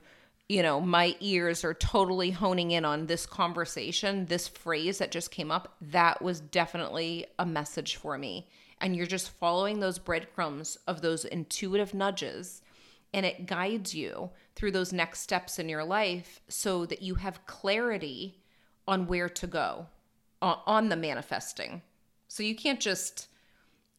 you 0.51 0.63
know, 0.63 0.81
my 0.81 1.15
ears 1.19 1.63
are 1.63 1.75
totally 1.75 2.31
honing 2.31 2.71
in 2.71 2.83
on 2.83 3.05
this 3.05 3.27
conversation, 3.27 4.25
this 4.25 4.47
phrase 4.47 4.97
that 4.97 5.11
just 5.11 5.29
came 5.29 5.51
up, 5.51 5.75
that 5.79 6.23
was 6.23 6.39
definitely 6.39 7.27
a 7.37 7.45
message 7.45 7.97
for 7.97 8.17
me. 8.17 8.47
And 8.81 8.95
you're 8.95 9.05
just 9.05 9.29
following 9.29 9.79
those 9.79 9.99
breadcrumbs 9.99 10.75
of 10.87 11.01
those 11.01 11.23
intuitive 11.23 11.93
nudges, 11.93 12.63
and 13.13 13.27
it 13.27 13.45
guides 13.45 13.93
you 13.93 14.31
through 14.55 14.71
those 14.71 14.91
next 14.91 15.19
steps 15.19 15.59
in 15.59 15.69
your 15.69 15.83
life 15.83 16.41
so 16.47 16.87
that 16.87 17.03
you 17.03 17.15
have 17.15 17.45
clarity 17.45 18.39
on 18.87 19.05
where 19.05 19.29
to 19.29 19.45
go 19.45 19.85
on 20.41 20.89
the 20.89 20.95
manifesting. 20.95 21.81
So 22.27 22.43
you 22.43 22.55
can't 22.55 22.79
just, 22.79 23.27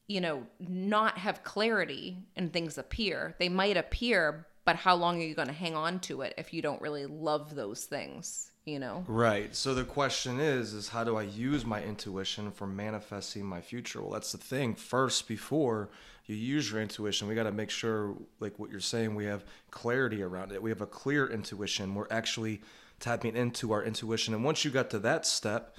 you 0.06 0.20
know, 0.20 0.46
not 0.58 1.18
have 1.18 1.44
clarity 1.44 2.18
and 2.36 2.52
things 2.52 2.78
appear. 2.78 3.34
They 3.38 3.48
might 3.48 3.76
appear, 3.76 4.46
but 4.64 4.76
how 4.76 4.94
long 4.94 5.20
are 5.20 5.24
you 5.24 5.34
going 5.34 5.48
to 5.48 5.54
hang 5.54 5.74
on 5.74 6.00
to 6.00 6.22
it 6.22 6.34
if 6.38 6.52
you 6.52 6.62
don't 6.62 6.80
really 6.80 7.06
love 7.06 7.54
those 7.54 7.84
things 7.84 8.50
you 8.64 8.78
know? 8.78 9.04
Right. 9.08 9.54
So 9.54 9.74
the 9.74 9.84
question 9.84 10.38
is 10.38 10.72
is 10.72 10.88
how 10.88 11.04
do 11.04 11.16
i 11.16 11.22
use 11.22 11.64
my 11.64 11.82
intuition 11.82 12.50
for 12.50 12.66
manifesting 12.66 13.44
my 13.44 13.60
future? 13.60 14.00
Well 14.00 14.12
that's 14.12 14.32
the 14.32 14.38
thing. 14.38 14.74
First 14.74 15.28
before 15.28 15.90
you 16.26 16.36
use 16.36 16.70
your 16.70 16.80
intuition 16.80 17.28
we 17.28 17.34
got 17.34 17.44
to 17.44 17.52
make 17.52 17.70
sure 17.70 18.14
like 18.38 18.58
what 18.58 18.70
you're 18.70 18.80
saying 18.80 19.14
we 19.14 19.24
have 19.24 19.44
clarity 19.70 20.22
around 20.22 20.52
it. 20.52 20.62
We 20.62 20.70
have 20.70 20.80
a 20.80 20.86
clear 20.86 21.26
intuition. 21.26 21.94
We're 21.94 22.06
actually 22.10 22.60
tapping 23.00 23.36
into 23.36 23.72
our 23.72 23.82
intuition. 23.82 24.34
And 24.34 24.44
once 24.44 24.64
you 24.64 24.70
got 24.70 24.90
to 24.90 24.98
that 25.00 25.26
step 25.26 25.76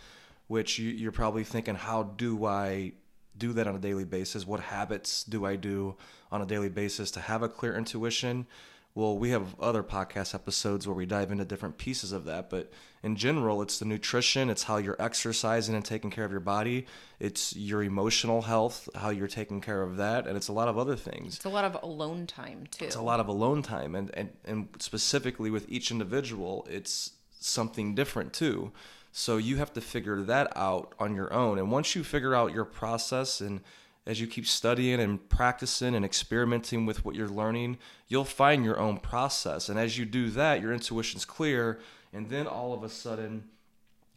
which 0.51 0.77
you, 0.77 0.89
you're 0.89 1.11
probably 1.11 1.43
thinking 1.43 1.75
how 1.75 2.03
do 2.03 2.45
i 2.45 2.91
do 3.37 3.53
that 3.53 3.67
on 3.67 3.75
a 3.75 3.79
daily 3.79 4.03
basis 4.03 4.45
what 4.45 4.59
habits 4.59 5.23
do 5.23 5.45
i 5.45 5.55
do 5.55 5.95
on 6.31 6.41
a 6.41 6.45
daily 6.45 6.69
basis 6.69 7.11
to 7.11 7.19
have 7.19 7.41
a 7.41 7.49
clear 7.49 7.75
intuition 7.75 8.45
well, 8.93 9.17
we 9.17 9.29
have 9.29 9.57
other 9.59 9.83
podcast 9.83 10.35
episodes 10.35 10.85
where 10.85 10.95
we 10.95 11.05
dive 11.05 11.31
into 11.31 11.45
different 11.45 11.77
pieces 11.77 12.11
of 12.11 12.25
that, 12.25 12.49
but 12.49 12.69
in 13.03 13.15
general, 13.15 13.61
it's 13.61 13.79
the 13.79 13.85
nutrition, 13.85 14.49
it's 14.49 14.63
how 14.63 14.77
you're 14.77 15.01
exercising 15.01 15.75
and 15.75 15.85
taking 15.85 16.11
care 16.11 16.25
of 16.25 16.31
your 16.31 16.41
body, 16.41 16.85
it's 17.17 17.55
your 17.55 17.83
emotional 17.83 18.41
health, 18.41 18.89
how 18.95 19.09
you're 19.09 19.29
taking 19.29 19.61
care 19.61 19.81
of 19.81 19.95
that, 19.95 20.27
and 20.27 20.35
it's 20.35 20.49
a 20.49 20.53
lot 20.53 20.67
of 20.67 20.77
other 20.77 20.97
things. 20.97 21.37
It's 21.37 21.45
a 21.45 21.49
lot 21.49 21.63
of 21.63 21.81
alone 21.81 22.27
time 22.27 22.67
too. 22.69 22.83
It's 22.83 22.97
a 22.97 23.01
lot 23.01 23.21
of 23.21 23.29
alone 23.29 23.61
time, 23.61 23.95
and 23.95 24.13
and 24.13 24.29
and 24.43 24.67
specifically 24.79 25.49
with 25.49 25.71
each 25.71 25.89
individual, 25.89 26.67
it's 26.69 27.11
something 27.39 27.95
different 27.95 28.33
too. 28.33 28.73
So 29.11 29.37
you 29.37 29.57
have 29.57 29.73
to 29.73 29.81
figure 29.81 30.21
that 30.21 30.51
out 30.55 30.93
on 30.99 31.15
your 31.15 31.33
own, 31.33 31.59
and 31.59 31.71
once 31.71 31.95
you 31.95 32.03
figure 32.03 32.33
out 32.33 32.53
your 32.53 32.65
process 32.65 33.41
and 33.41 33.61
as 34.05 34.19
you 34.19 34.25
keep 34.25 34.47
studying 34.47 34.99
and 34.99 35.29
practicing 35.29 35.93
and 35.93 36.03
experimenting 36.03 36.85
with 36.85 37.05
what 37.05 37.15
you're 37.15 37.29
learning, 37.29 37.77
you'll 38.07 38.25
find 38.25 38.65
your 38.65 38.79
own 38.79 38.97
process. 38.97 39.69
And 39.69 39.77
as 39.77 39.97
you 39.97 40.05
do 40.05 40.29
that, 40.31 40.59
your 40.59 40.73
intuition's 40.73 41.23
clear. 41.23 41.79
And 42.11 42.29
then 42.29 42.47
all 42.47 42.73
of 42.73 42.83
a 42.83 42.89
sudden, 42.89 43.43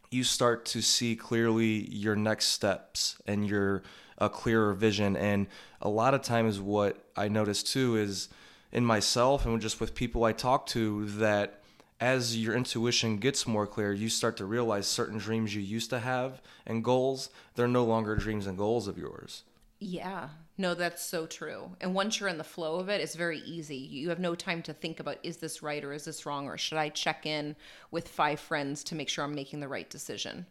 you 0.09 0.23
start 0.23 0.65
to 0.65 0.81
see 0.81 1.15
clearly 1.15 1.87
your 1.89 2.15
next 2.15 2.47
steps 2.47 3.21
and 3.27 3.47
your 3.47 3.83
a 4.17 4.29
clearer 4.29 4.73
vision. 4.73 5.15
And 5.15 5.47
a 5.81 5.89
lot 5.89 6.13
of 6.13 6.21
times, 6.21 6.59
what 6.59 7.05
I 7.15 7.27
notice 7.27 7.61
too 7.61 7.95
is 7.97 8.29
in 8.71 8.85
myself 8.85 9.45
and 9.45 9.61
just 9.61 9.79
with 9.79 9.93
people 9.93 10.23
I 10.23 10.31
talk 10.31 10.65
to 10.67 11.05
that 11.05 11.61
as 11.99 12.37
your 12.37 12.55
intuition 12.55 13.17
gets 13.17 13.47
more 13.47 13.65
clear, 13.65 13.93
you 13.93 14.09
start 14.09 14.37
to 14.37 14.45
realize 14.45 14.87
certain 14.87 15.17
dreams 15.17 15.55
you 15.55 15.61
used 15.61 15.89
to 15.91 15.99
have 15.99 16.41
and 16.65 16.83
goals, 16.83 17.29
they're 17.55 17.67
no 17.67 17.85
longer 17.85 18.15
dreams 18.15 18.47
and 18.47 18.57
goals 18.57 18.87
of 18.87 18.97
yours. 18.97 19.43
Yeah. 19.79 20.29
No, 20.57 20.73
that's 20.73 21.03
so 21.03 21.25
true. 21.25 21.71
And 21.81 21.93
once 21.93 22.19
you're 22.19 22.29
in 22.29 22.37
the 22.37 22.43
flow 22.43 22.79
of 22.79 22.89
it, 22.89 23.01
it's 23.01 23.15
very 23.15 23.39
easy. 23.39 23.77
You 23.77 24.09
have 24.09 24.19
no 24.19 24.35
time 24.35 24.61
to 24.63 24.73
think 24.73 24.99
about 24.99 25.17
is 25.21 25.37
this 25.37 25.61
right 25.61 25.83
or 25.83 25.93
is 25.93 26.05
this 26.05 26.25
wrong 26.25 26.47
or 26.47 26.57
should 26.57 26.77
I 26.77 26.89
check 26.89 27.25
in 27.25 27.55
with 27.91 28.07
five 28.07 28.39
friends 28.39 28.83
to 28.85 28.95
make 28.95 29.09
sure 29.09 29.25
I'm 29.25 29.35
making 29.35 29.59
the 29.59 29.67
right 29.67 29.89
decision. 29.89 30.45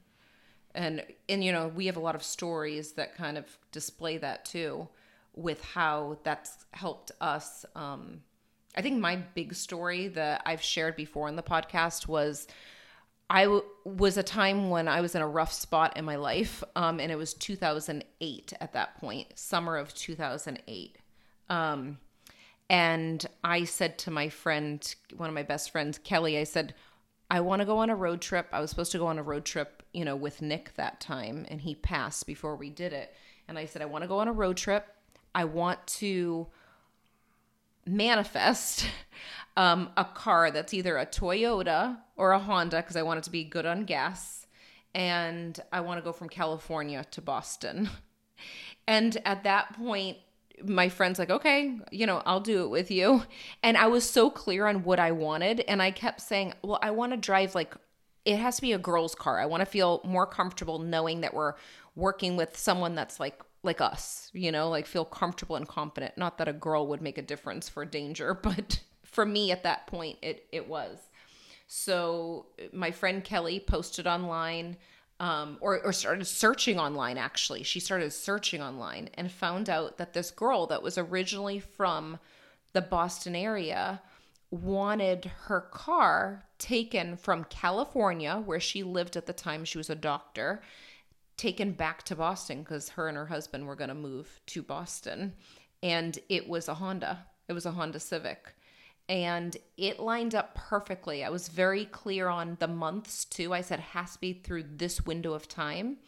And 0.75 1.05
and 1.29 1.43
you 1.43 1.53
know, 1.53 1.69
we 1.69 1.87
have 1.87 1.97
a 1.97 2.01
lot 2.01 2.15
of 2.15 2.23
stories 2.23 2.93
that 2.93 3.15
kind 3.15 3.39
of 3.39 3.47
display 3.73 4.19
that 4.19 4.45
too 4.45 4.89
with 5.35 5.63
how 5.65 6.19
that's 6.23 6.67
helped 6.73 7.11
us 7.21 7.65
um 7.75 8.21
I 8.75 8.83
think 8.83 9.01
my 9.01 9.17
big 9.17 9.55
story 9.55 10.09
that 10.09 10.43
I've 10.45 10.63
shared 10.63 10.97
before 10.97 11.29
in 11.29 11.37
the 11.37 11.43
podcast 11.43 12.09
was 12.09 12.47
I 13.31 13.45
w- 13.45 13.65
was 13.85 14.17
a 14.17 14.23
time 14.23 14.69
when 14.69 14.89
I 14.89 15.01
was 15.01 15.15
in 15.15 15.23
a 15.23 15.29
rough 15.29 15.53
spot 15.53 15.97
in 15.97 16.05
my 16.05 16.17
life, 16.17 16.63
um, 16.77 17.01
and 17.01 17.11
it 17.11 17.17
was 17.17 17.35
2008 17.35 18.53
at 18.61 18.73
that 18.73 19.01
point, 19.01 19.39
summer 19.39 19.77
of 19.77 19.95
2008. 19.95 20.99
Um, 21.49 21.99
and 22.69 23.25
I 23.43 23.65
said 23.65 23.99
to 23.99 24.11
my 24.11 24.29
friend, 24.29 24.95
one 25.17 25.29
of 25.29 25.35
my 25.35 25.43
best 25.43 25.71
friends, 25.71 25.99
Kelly, 25.99 26.39
I 26.39 26.45
said, 26.45 26.75
I 27.31 27.41
want 27.41 27.61
to 27.61 27.67
go 27.67 27.79
on 27.79 27.91
a 27.91 27.97
road 27.97 28.21
trip. 28.21 28.47
I 28.53 28.61
was 28.61 28.71
supposed 28.71 28.93
to 28.93 28.99
go 28.99 29.07
on 29.07 29.19
a 29.19 29.23
road 29.23 29.45
trip, 29.45 29.83
you 29.93 30.05
know, 30.05 30.17
with 30.17 30.43
Nick 30.43 30.75
that 30.75 31.01
time, 31.01 31.47
and 31.49 31.61
he 31.61 31.75
passed 31.75 32.27
before 32.27 32.57
we 32.57 32.71
did 32.71 32.93
it. 32.93 33.15
And 33.49 33.59
I 33.59 33.67
said, 33.67 33.83
I 33.83 33.87
want 33.87 34.03
to 34.03 34.09
go 34.09 34.19
on 34.19 34.29
a 34.29 34.33
road 34.33 34.57
trip. 34.57 34.87
I 35.35 35.45
want 35.45 35.85
to 35.87 36.47
manifest 37.87 38.87
um, 39.57 39.91
a 39.97 40.05
car 40.05 40.51
that's 40.51 40.75
either 40.75 40.97
a 40.97 41.07
Toyota 41.07 41.99
or 42.17 42.33
a 42.33 42.39
Honda 42.39 42.77
because 42.77 42.97
I 42.97 43.03
want 43.03 43.19
it 43.19 43.25
to 43.25 43.31
be 43.31 43.45
good 43.45 43.67
on 43.67 43.85
gas. 43.85 44.47
And 44.95 45.59
I 45.73 45.81
want 45.81 45.99
to 45.99 46.05
go 46.05 46.13
from 46.13 46.29
California 46.29 47.05
to 47.13 47.21
Boston. 47.21 47.89
And 48.87 49.17
at 49.25 49.45
that 49.45 49.73
point, 49.75 50.19
my 50.63 50.89
friend's 50.89 51.19
like, 51.19 51.31
okay, 51.31 51.79
you 51.91 52.07
know, 52.07 52.23
I'll 52.25 52.41
do 52.41 52.65
it 52.65 52.69
with 52.69 52.91
you. 52.91 53.23
And 53.63 53.77
I 53.77 53.87
was 53.87 54.09
so 54.09 54.31
clear 54.31 54.67
on 54.67 54.85
what 54.85 54.99
I 54.99 55.13
wanted. 55.13 55.61
And 55.61 55.83
I 55.83 55.91
kept 55.91 56.21
saying, 56.21 56.55
well, 56.63 56.79
I 56.83 56.91
want 56.91 57.13
to 57.13 57.17
drive 57.17 57.55
like, 57.55 57.75
it 58.25 58.39
has 58.39 58.57
to 58.57 58.63
be 58.63 58.73
a 58.73 58.79
girl's 58.79 59.15
car. 59.15 59.39
I 59.41 59.47
want 59.47 59.61
to 59.61 59.67
feel 59.67 60.01
more 60.05 60.27
comfortable 60.27 60.79
knowing 60.79 61.23
that 61.23 61.35
we're 61.35 61.55
working 61.97 62.37
with 62.37 62.57
someone 62.57 62.95
that's 62.95 63.21
like 63.21 63.41
like 63.65 63.81
us, 63.81 64.31
you 64.33 64.53
know, 64.53 64.69
like 64.69 64.87
feel 64.87 65.05
comfortable 65.05 65.57
and 65.57 65.67
confident. 65.67 66.17
Not 66.17 66.39
that 66.39 66.49
a 66.49 66.53
girl 66.53 66.87
would 66.89 67.03
make 67.03 67.19
a 67.19 67.23
difference 67.23 67.69
for 67.69 67.85
danger, 67.85 68.35
but 68.43 68.81
for 69.03 69.25
me 69.25 69.53
at 69.53 69.63
that 69.63 69.87
point 69.87 70.19
it 70.23 70.47
it 70.53 70.69
was. 70.69 70.99
So 71.67 72.47
my 72.73 72.91
friend 72.91 73.25
Kelly 73.25 73.61
posted 73.61 74.07
online 74.07 74.77
um, 75.21 75.59
or, 75.61 75.81
or 75.83 75.93
started 75.93 76.27
searching 76.27 76.79
online 76.79 77.19
actually. 77.19 77.63
She 77.63 77.81
started 77.81 78.13
searching 78.13 78.61
online 78.61 79.11
and 79.15 79.31
found 79.31 79.71
out 79.71 79.97
that 79.99 80.13
this 80.13 80.31
girl 80.31 80.67
that 80.67 80.83
was 80.83 80.99
originally 80.99 81.61
from 81.61 82.19
the 82.73 82.83
Boston 82.83 83.37
area 83.37 84.03
wanted 84.51 85.31
her 85.45 85.61
car 85.61 86.45
taken 86.59 87.17
from 87.17 87.45
California, 87.45 88.43
where 88.45 88.61
she 88.61 88.83
lived 88.83 89.17
at 89.17 89.27
the 89.27 89.33
time. 89.33 89.65
She 89.65 89.79
was 89.79 89.91
a 89.91 89.95
doctor, 89.95 90.63
taken 91.37 91.73
back 91.73 92.03
to 92.05 92.17
Boston 92.17 92.61
because 92.61 92.91
her 92.91 93.09
and 93.09 93.17
her 93.17 93.27
husband 93.27 93.67
were 93.67 93.77
going 93.77 93.89
to 93.89 93.95
move 93.95 94.41
to 94.47 94.63
Boston. 94.63 95.35
And 95.83 96.19
it 96.29 96.49
was 96.49 96.69
a 96.69 96.75
Honda, 96.75 97.27
it 97.49 97.53
was 97.53 97.67
a 97.67 97.73
Honda 97.73 98.01
Civic. 98.01 98.55
And 99.07 99.55
it 99.77 100.01
lined 100.01 100.35
up 100.35 100.55
perfectly. 100.55 101.25
I 101.25 101.29
was 101.29 101.49
very 101.49 101.85
clear 101.85 102.29
on 102.29 102.57
the 102.59 102.69
months 102.69 103.27
too. 103.27 103.53
I 103.53 103.61
said, 103.61 103.81
has 103.81 104.15
to 104.15 104.21
be 104.21 104.33
through 104.33 104.65
this 104.77 105.05
window 105.05 105.35
of 105.35 105.47
time. 105.47 105.99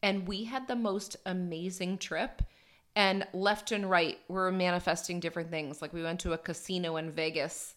And 0.00 0.28
we 0.28 0.44
had 0.44 0.68
the 0.68 0.76
most 0.76 1.16
amazing 1.26 1.98
trip. 1.98 2.42
And 2.94 3.26
left 3.32 3.72
and 3.72 3.90
right, 3.90 4.18
we 4.28 4.34
we're 4.34 4.52
manifesting 4.52 5.18
different 5.18 5.50
things. 5.50 5.82
Like 5.82 5.92
we 5.92 6.02
went 6.02 6.20
to 6.20 6.34
a 6.34 6.38
casino 6.38 6.96
in 6.96 7.10
Vegas 7.10 7.74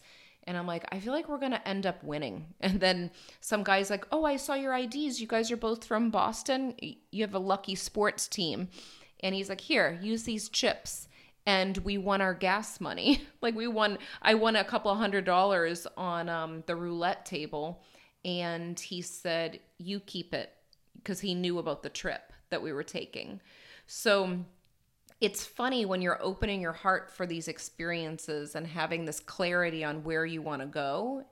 and 0.50 0.58
I'm 0.58 0.66
like, 0.66 0.84
I 0.90 0.98
feel 0.98 1.12
like 1.12 1.28
we're 1.28 1.38
going 1.38 1.52
to 1.52 1.68
end 1.68 1.86
up 1.86 2.02
winning. 2.02 2.46
And 2.60 2.80
then 2.80 3.12
some 3.40 3.62
guy's 3.62 3.88
like, 3.88 4.04
Oh, 4.10 4.24
I 4.24 4.36
saw 4.36 4.54
your 4.54 4.74
IDs. 4.74 5.20
You 5.20 5.28
guys 5.28 5.52
are 5.52 5.56
both 5.56 5.84
from 5.84 6.10
Boston. 6.10 6.74
You 7.12 7.22
have 7.22 7.34
a 7.34 7.38
lucky 7.38 7.76
sports 7.76 8.26
team. 8.26 8.68
And 9.20 9.32
he's 9.32 9.48
like, 9.48 9.60
Here, 9.60 9.96
use 10.02 10.24
these 10.24 10.48
chips. 10.48 11.06
And 11.46 11.78
we 11.78 11.98
won 11.98 12.20
our 12.20 12.34
gas 12.34 12.80
money. 12.80 13.22
like 13.40 13.54
we 13.54 13.68
won, 13.68 13.98
I 14.22 14.34
won 14.34 14.56
a 14.56 14.64
couple 14.64 14.90
of 14.90 14.98
hundred 14.98 15.24
dollars 15.24 15.86
on 15.96 16.28
um, 16.28 16.64
the 16.66 16.74
roulette 16.74 17.24
table. 17.24 17.84
And 18.24 18.78
he 18.78 19.02
said, 19.02 19.60
You 19.78 20.00
keep 20.00 20.34
it 20.34 20.52
because 20.96 21.20
he 21.20 21.32
knew 21.32 21.60
about 21.60 21.84
the 21.84 21.90
trip 21.90 22.32
that 22.50 22.60
we 22.60 22.72
were 22.72 22.82
taking. 22.82 23.40
So 23.86 24.40
it's 25.20 25.44
funny 25.44 25.84
when 25.84 26.00
you're 26.00 26.22
opening 26.22 26.60
your 26.60 26.72
heart 26.72 27.10
for 27.10 27.26
these 27.26 27.48
experiences 27.48 28.54
and 28.54 28.66
having 28.66 29.04
this 29.04 29.20
clarity 29.20 29.84
on 29.84 30.02
where 30.02 30.24
you 30.24 30.40
want 30.40 30.62
to 30.62 30.66
go 30.66 31.24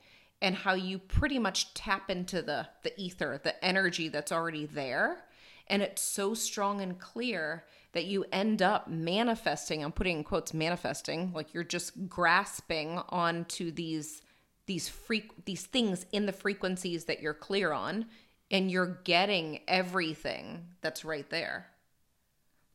and 0.42 0.54
how 0.54 0.74
you 0.74 0.98
pretty 0.98 1.38
much 1.38 1.74
tap 1.74 2.10
into 2.10 2.42
the 2.42 2.68
the 2.82 2.92
ether 3.00 3.40
the 3.42 3.64
energy 3.64 4.08
that's 4.08 4.32
already 4.32 4.66
there. 4.66 5.24
And 5.66 5.82
it's 5.82 6.02
so 6.02 6.34
strong 6.34 6.80
and 6.80 6.98
clear 6.98 7.64
that 7.92 8.06
you 8.06 8.24
end 8.32 8.62
up 8.62 8.88
manifesting 8.88 9.82
i'm 9.82 9.92
putting 9.92 10.18
in 10.18 10.24
quotes 10.24 10.54
manifesting 10.54 11.32
like 11.32 11.54
you're 11.54 11.64
just 11.64 12.08
grasping 12.08 13.00
onto 13.08 13.70
these 13.70 14.22
these 14.66 14.88
freak 14.88 15.44
these 15.46 15.66
things 15.66 16.06
in 16.12 16.26
the 16.26 16.32
frequencies 16.32 17.06
that 17.06 17.20
you're 17.20 17.34
clear 17.34 17.72
on 17.72 18.06
and 18.50 18.70
you're 18.70 19.00
getting 19.04 19.60
everything 19.66 20.66
that's 20.80 21.04
right 21.04 21.28
there 21.30 21.66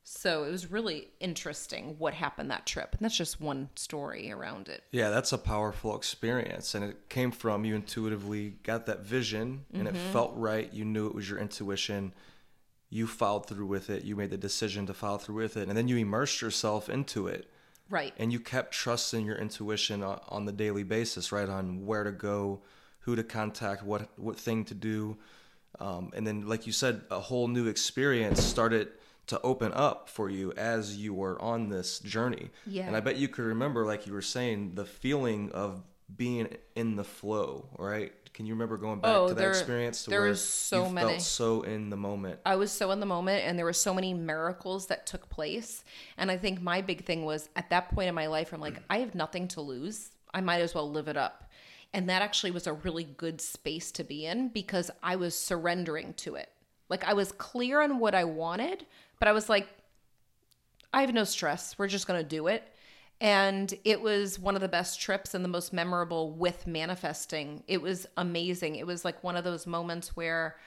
so 0.03 0.43
it 0.43 0.51
was 0.51 0.69
really 0.69 1.07
interesting 1.22 1.95
what 1.98 2.13
happened 2.13 2.51
that 2.51 2.65
trip. 2.65 2.91
And 2.91 3.01
that's 3.01 3.17
just 3.17 3.39
one 3.39 3.69
story 3.75 4.31
around 4.31 4.67
it. 4.67 4.83
Yeah, 4.91 5.10
that's 5.10 5.31
a 5.31 5.38
powerful 5.38 5.95
experience. 5.95 6.75
And 6.75 6.83
it 6.83 7.10
came 7.10 7.31
from 7.31 7.63
you 7.63 7.75
intuitively 7.75 8.55
got 8.63 8.86
that 8.88 9.05
vision 9.05 9.65
and 9.74 9.88
mm-hmm. 9.88 9.95
it 9.95 10.12
felt 10.12 10.33
right. 10.36 10.72
You 10.74 10.83
knew 10.83 11.07
it 11.07 11.15
was 11.15 11.29
your 11.29 11.39
intuition. 11.39 12.13
You 12.89 13.07
followed 13.07 13.48
through 13.48 13.65
with 13.65 13.89
it. 13.89 14.03
You 14.03 14.17
made 14.17 14.29
the 14.29 14.38
decision 14.38 14.86
to 14.88 14.93
follow 14.93 15.17
through 15.17 15.36
with 15.36 15.55
it. 15.55 15.69
And 15.69 15.77
then 15.77 15.88
you 15.88 15.95
immersed 15.95 16.41
yourself 16.41 16.89
into 16.89 17.27
it. 17.27 17.50
Right. 17.89 18.13
And 18.17 18.33
you 18.33 18.41
kept 18.41 18.74
trusting 18.74 19.25
your 19.25 19.38
intuition 19.38 20.03
on 20.03 20.45
the 20.45 20.51
daily 20.51 20.83
basis, 20.83 21.31
right? 21.31 21.48
On 21.48 21.86
where 21.86 22.03
to 22.03 22.12
go, 22.12 22.62
who 23.00 23.15
to 23.15 23.24
contact, 23.24 23.83
what, 23.83 24.10
what 24.17 24.38
thing 24.38 24.65
to 24.65 24.74
do. 24.74 25.17
Um, 25.79 26.12
and 26.13 26.27
then, 26.27 26.48
like 26.48 26.67
you 26.67 26.74
said, 26.74 27.01
a 27.10 27.19
whole 27.19 27.48
new 27.48 27.67
experience 27.67 28.43
started 28.43 28.89
to 29.27 29.39
open 29.42 29.72
up 29.74 30.10
for 30.10 30.30
you 30.30 30.51
as 30.58 30.98
you 30.98 31.13
were 31.13 31.42
on 31.42 31.70
this 31.70 32.00
journey. 32.00 32.50
Yeah. 32.65 32.88
And 32.88 32.96
I 32.96 33.00
bet 33.00 33.15
you 33.18 33.27
could 33.27 33.46
remember, 33.46 33.86
like 33.86 34.06
you 34.06 34.13
were 34.13 34.22
saying, 34.22 34.75
the 34.75 34.86
feeling 34.86 35.51
of 35.51 35.84
being 36.15 36.50
in 36.75 36.96
the 36.96 37.03
flow, 37.03 37.70
right? 37.77 38.12
Can 38.34 38.46
you 38.46 38.53
remember 38.53 38.77
going 38.77 39.00
back 39.00 39.15
oh, 39.15 39.27
to 39.27 39.34
that 39.34 39.39
there, 39.39 39.50
experience? 39.51 40.03
To 40.03 40.10
there 40.10 40.22
was 40.22 40.44
so 40.44 40.88
you 40.88 40.94
many. 40.94 41.10
Felt 41.10 41.22
so 41.22 41.62
in 41.62 41.89
the 41.89 41.96
moment. 41.96 42.39
I 42.46 42.56
was 42.56 42.72
so 42.72 42.92
in 42.92 43.00
the 43.00 43.06
moment, 43.06 43.46
and 43.46 43.58
there 43.58 43.65
were 43.65 43.74
so 43.74 43.94
many 43.94 44.13
miracles 44.13 44.88
that 44.88 45.06
took 45.06 45.30
place. 45.30 45.84
And 46.18 46.32
I 46.32 46.38
think 46.38 46.62
my 46.62 46.82
big 46.82 47.06
thing 47.06 47.25
was 47.25 47.50
at 47.56 47.70
that 47.70 47.89
point 47.89 48.10
in 48.10 48.15
my 48.15 48.27
life, 48.27 48.51
I'm 48.51 48.60
like, 48.60 48.82
I 48.89 49.00
have 49.00 49.13
nothing 49.13 49.48
to 49.50 49.62
lose. 49.62 50.10
I 50.34 50.42
might 50.42 50.62
as 50.62 50.74
well 50.74 50.89
live 50.89 51.08
it 51.08 51.15
up. 51.15 51.51
And 51.94 52.10
that 52.10 52.24
actually 52.24 52.51
was 52.51 52.65
a 52.65 52.74
really 52.74 53.03
good 53.03 53.39
space 53.39 53.92
to 53.94 54.03
be 54.03 54.25
in 54.25 54.50
because 54.50 54.89
I 55.03 55.15
was 55.15 55.38
surrendering 55.38 56.15
to 56.15 56.36
it. 56.36 56.50
Like 56.89 57.03
I 57.03 57.13
was 57.13 57.32
clear 57.32 57.82
on 57.82 58.00
what 58.00 58.15
I 58.15 58.24
wanted, 58.24 58.86
but 59.24 59.30
I 59.30 59.32
was 59.32 59.48
like, 59.48 59.70
I 60.92 61.00
have 61.00 61.13
no 61.13 61.24
stress. 61.24 61.80
We're 61.80 61.88
just 61.88 62.08
going 62.08 62.22
to 62.22 62.27
do 62.27 62.48
it. 62.48 62.62
And 63.22 63.74
it 63.86 64.01
was 64.01 64.38
one 64.38 64.56
of 64.56 64.60
the 64.60 64.68
best 64.68 65.00
trips 65.00 65.34
and 65.34 65.46
the 65.46 65.50
most 65.50 65.72
memorable 65.72 66.32
with 66.34 66.68
manifesting. 66.68 67.63
It 67.65 67.82
was 67.82 68.06
amazing. 68.18 68.75
It 68.75 68.86
was 68.86 69.06
like 69.06 69.24
one 69.24 69.38
of 69.38 69.46
those 69.46 69.65
moments 69.65 70.13
where 70.18 70.58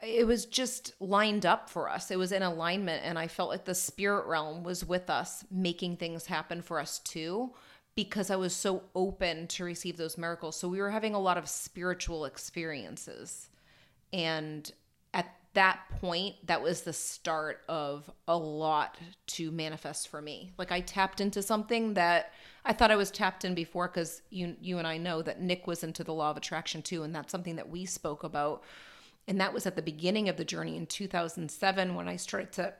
it 0.00 0.24
was 0.24 0.46
just 0.46 0.92
lined 1.00 1.44
up 1.44 1.68
for 1.68 1.90
us. 1.90 2.12
It 2.12 2.16
was 2.16 2.30
in 2.30 2.44
alignment. 2.44 3.02
And 3.04 3.18
I 3.18 3.26
felt 3.26 3.50
like 3.50 3.64
the 3.64 3.74
spirit 3.74 4.26
realm 4.28 4.62
was 4.62 4.84
with 4.84 5.10
us, 5.10 5.44
making 5.50 5.96
things 5.96 6.26
happen 6.26 6.62
for 6.62 6.78
us 6.78 7.00
too, 7.00 7.50
because 7.96 8.30
I 8.30 8.36
was 8.36 8.54
so 8.54 8.84
open 8.94 9.48
to 9.48 9.64
receive 9.64 9.96
those 9.96 10.16
miracles. 10.16 10.54
So 10.54 10.68
we 10.68 10.80
were 10.80 10.90
having 10.90 11.16
a 11.16 11.20
lot 11.20 11.36
of 11.36 11.48
spiritual 11.48 12.24
experiences. 12.24 13.48
And 14.12 14.70
that 15.58 15.80
point, 16.00 16.36
that 16.46 16.62
was 16.62 16.82
the 16.82 16.92
start 16.92 17.62
of 17.68 18.08
a 18.28 18.36
lot 18.36 18.96
to 19.26 19.50
manifest 19.50 20.06
for 20.06 20.22
me. 20.22 20.52
Like 20.56 20.70
I 20.70 20.80
tapped 20.80 21.20
into 21.20 21.42
something 21.42 21.94
that 21.94 22.32
I 22.64 22.72
thought 22.72 22.92
I 22.92 22.96
was 22.96 23.10
tapped 23.10 23.44
in 23.44 23.56
before 23.56 23.88
because 23.88 24.22
you 24.30 24.54
you 24.60 24.78
and 24.78 24.86
I 24.86 24.98
know 24.98 25.20
that 25.20 25.40
Nick 25.40 25.66
was 25.66 25.82
into 25.82 26.04
the 26.04 26.14
law 26.14 26.30
of 26.30 26.36
attraction 26.36 26.80
too, 26.80 27.02
and 27.02 27.12
that's 27.12 27.32
something 27.32 27.56
that 27.56 27.68
we 27.68 27.86
spoke 27.86 28.22
about. 28.22 28.62
And 29.26 29.40
that 29.40 29.52
was 29.52 29.66
at 29.66 29.74
the 29.74 29.82
beginning 29.82 30.28
of 30.28 30.36
the 30.36 30.44
journey 30.44 30.76
in 30.76 30.86
2007 30.86 31.96
when 31.96 32.08
I 32.08 32.14
started 32.14 32.52
to 32.52 32.74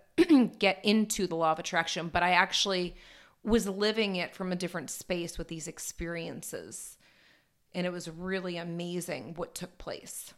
get 0.61 0.79
into 0.85 1.27
the 1.27 1.35
law 1.35 1.51
of 1.51 1.59
attraction. 1.59 2.11
But 2.13 2.23
I 2.23 2.31
actually 2.31 2.95
was 3.43 3.67
living 3.69 4.15
it 4.15 4.37
from 4.37 4.53
a 4.53 4.57
different 4.57 4.91
space 4.91 5.37
with 5.37 5.49
these 5.49 5.67
experiences. 5.67 6.97
And 7.75 7.89
it 7.89 7.93
was 7.93 8.09
really 8.09 8.57
amazing 8.57 9.35
what 9.35 9.57
took 9.57 9.79
place. 9.79 10.33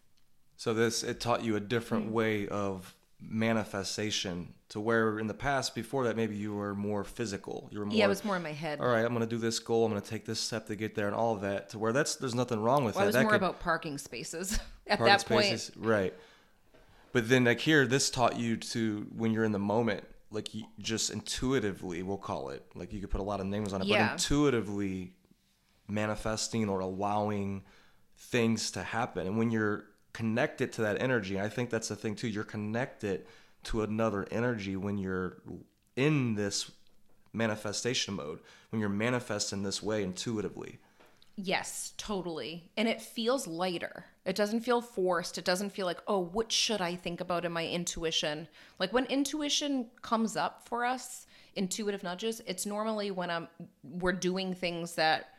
So 0.60 0.74
this 0.74 1.02
it 1.02 1.20
taught 1.20 1.42
you 1.42 1.56
a 1.56 1.60
different 1.60 2.04
mm-hmm. 2.04 2.12
way 2.12 2.48
of 2.48 2.94
manifestation 3.18 4.52
to 4.68 4.78
where 4.78 5.18
in 5.18 5.26
the 5.26 5.32
past 5.32 5.74
before 5.74 6.04
that 6.04 6.16
maybe 6.16 6.36
you 6.36 6.54
were 6.54 6.74
more 6.74 7.02
physical 7.02 7.70
you 7.72 7.78
were 7.78 7.86
more 7.86 7.94
yeah 7.94 8.04
it 8.04 8.08
was 8.08 8.24
more 8.26 8.36
in 8.36 8.42
my 8.42 8.52
head 8.52 8.78
all 8.78 8.86
right 8.86 9.04
i'm 9.04 9.12
gonna 9.12 9.26
do 9.26 9.36
this 9.36 9.58
goal 9.58 9.84
i'm 9.84 9.90
gonna 9.90 10.00
take 10.00 10.24
this 10.24 10.40
step 10.40 10.66
to 10.66 10.74
get 10.74 10.94
there 10.94 11.06
and 11.06 11.14
all 11.14 11.34
of 11.34 11.42
that 11.42 11.68
to 11.68 11.78
where 11.78 11.92
that's 11.92 12.16
there's 12.16 12.34
nothing 12.34 12.60
wrong 12.60 12.82
with 12.82 12.94
well, 12.94 13.00
that 13.00 13.04
it 13.04 13.08
was 13.08 13.14
that 13.14 13.22
more 13.22 13.32
could, 13.32 13.36
about 13.36 13.60
parking 13.60 13.98
spaces 13.98 14.58
at 14.86 14.96
parking 14.96 15.12
that 15.12 15.20
spaces, 15.20 15.70
point 15.70 15.86
right 15.86 16.14
but 17.12 17.28
then 17.28 17.44
like 17.44 17.60
here 17.60 17.86
this 17.86 18.08
taught 18.08 18.38
you 18.38 18.56
to 18.56 19.06
when 19.14 19.32
you're 19.32 19.44
in 19.44 19.52
the 19.52 19.58
moment 19.58 20.02
like 20.30 20.54
you 20.54 20.64
just 20.78 21.10
intuitively 21.10 22.02
we'll 22.02 22.16
call 22.16 22.48
it 22.48 22.64
like 22.74 22.90
you 22.90 23.00
could 23.00 23.10
put 23.10 23.20
a 23.20 23.24
lot 23.24 23.40
of 23.40 23.46
names 23.46 23.74
on 23.74 23.82
it 23.82 23.86
yeah. 23.86 24.06
but 24.06 24.12
intuitively 24.12 25.12
manifesting 25.88 26.70
or 26.70 26.80
allowing 26.80 27.62
things 28.20 28.70
to 28.72 28.82
happen. 28.82 29.26
And 29.26 29.38
when 29.38 29.50
you're 29.50 29.84
connected 30.12 30.72
to 30.72 30.82
that 30.82 31.00
energy, 31.00 31.40
I 31.40 31.48
think 31.48 31.70
that's 31.70 31.88
the 31.88 31.96
thing 31.96 32.14
too, 32.14 32.28
you're 32.28 32.44
connected 32.44 33.26
to 33.64 33.82
another 33.82 34.26
energy 34.30 34.76
when 34.76 34.98
you're 34.98 35.42
in 35.96 36.34
this 36.34 36.70
manifestation 37.32 38.14
mode, 38.14 38.40
when 38.70 38.80
you're 38.80 38.88
manifesting 38.88 39.62
this 39.62 39.82
way 39.82 40.02
intuitively. 40.02 40.78
Yes, 41.36 41.94
totally. 41.96 42.70
And 42.76 42.86
it 42.86 43.00
feels 43.00 43.46
lighter. 43.46 44.04
It 44.26 44.36
doesn't 44.36 44.60
feel 44.60 44.82
forced. 44.82 45.38
It 45.38 45.44
doesn't 45.44 45.70
feel 45.70 45.86
like, 45.86 46.00
oh, 46.06 46.18
what 46.18 46.52
should 46.52 46.82
I 46.82 46.96
think 46.96 47.20
about 47.20 47.44
in 47.44 47.52
my 47.52 47.66
intuition? 47.66 48.46
Like 48.78 48.92
when 48.92 49.06
intuition 49.06 49.86
comes 50.02 50.36
up 50.36 50.68
for 50.68 50.84
us, 50.84 51.26
intuitive 51.54 52.02
nudges, 52.02 52.42
it's 52.46 52.66
normally 52.66 53.10
when 53.10 53.30
I'm 53.30 53.48
we're 53.82 54.12
doing 54.12 54.54
things 54.54 54.94
that 54.96 55.30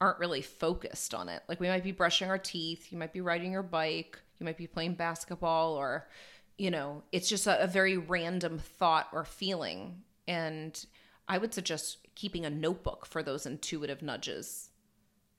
aren't 0.00 0.18
really 0.18 0.42
focused 0.42 1.14
on 1.14 1.28
it. 1.28 1.42
Like 1.48 1.60
we 1.60 1.68
might 1.68 1.84
be 1.84 1.92
brushing 1.92 2.28
our 2.30 2.38
teeth, 2.38 2.90
you 2.90 2.98
might 2.98 3.12
be 3.12 3.20
riding 3.20 3.52
your 3.52 3.62
bike, 3.62 4.18
you 4.38 4.44
might 4.44 4.56
be 4.56 4.66
playing 4.66 4.94
basketball 4.94 5.74
or 5.74 6.08
you 6.58 6.70
know, 6.70 7.02
it's 7.10 7.28
just 7.28 7.46
a, 7.46 7.62
a 7.62 7.66
very 7.66 7.96
random 7.96 8.58
thought 8.58 9.08
or 9.14 9.24
feeling. 9.24 10.02
And 10.28 10.84
I 11.26 11.38
would 11.38 11.54
suggest 11.54 11.98
keeping 12.14 12.44
a 12.44 12.50
notebook 12.50 13.06
for 13.06 13.22
those 13.22 13.46
intuitive 13.46 14.02
nudges. 14.02 14.68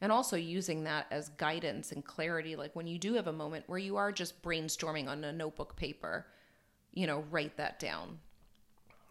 And 0.01 0.11
also 0.11 0.35
using 0.35 0.85
that 0.85 1.05
as 1.11 1.29
guidance 1.29 1.91
and 1.91 2.03
clarity. 2.03 2.55
Like 2.55 2.75
when 2.75 2.87
you 2.87 2.97
do 2.97 3.13
have 3.13 3.27
a 3.27 3.33
moment 3.33 3.65
where 3.67 3.77
you 3.77 3.97
are 3.97 4.11
just 4.11 4.41
brainstorming 4.41 5.07
on 5.07 5.23
a 5.23 5.31
notebook 5.31 5.75
paper 5.75 6.25
you 6.93 7.07
know 7.07 7.23
write 7.31 7.57
that 7.57 7.79
down. 7.79 8.19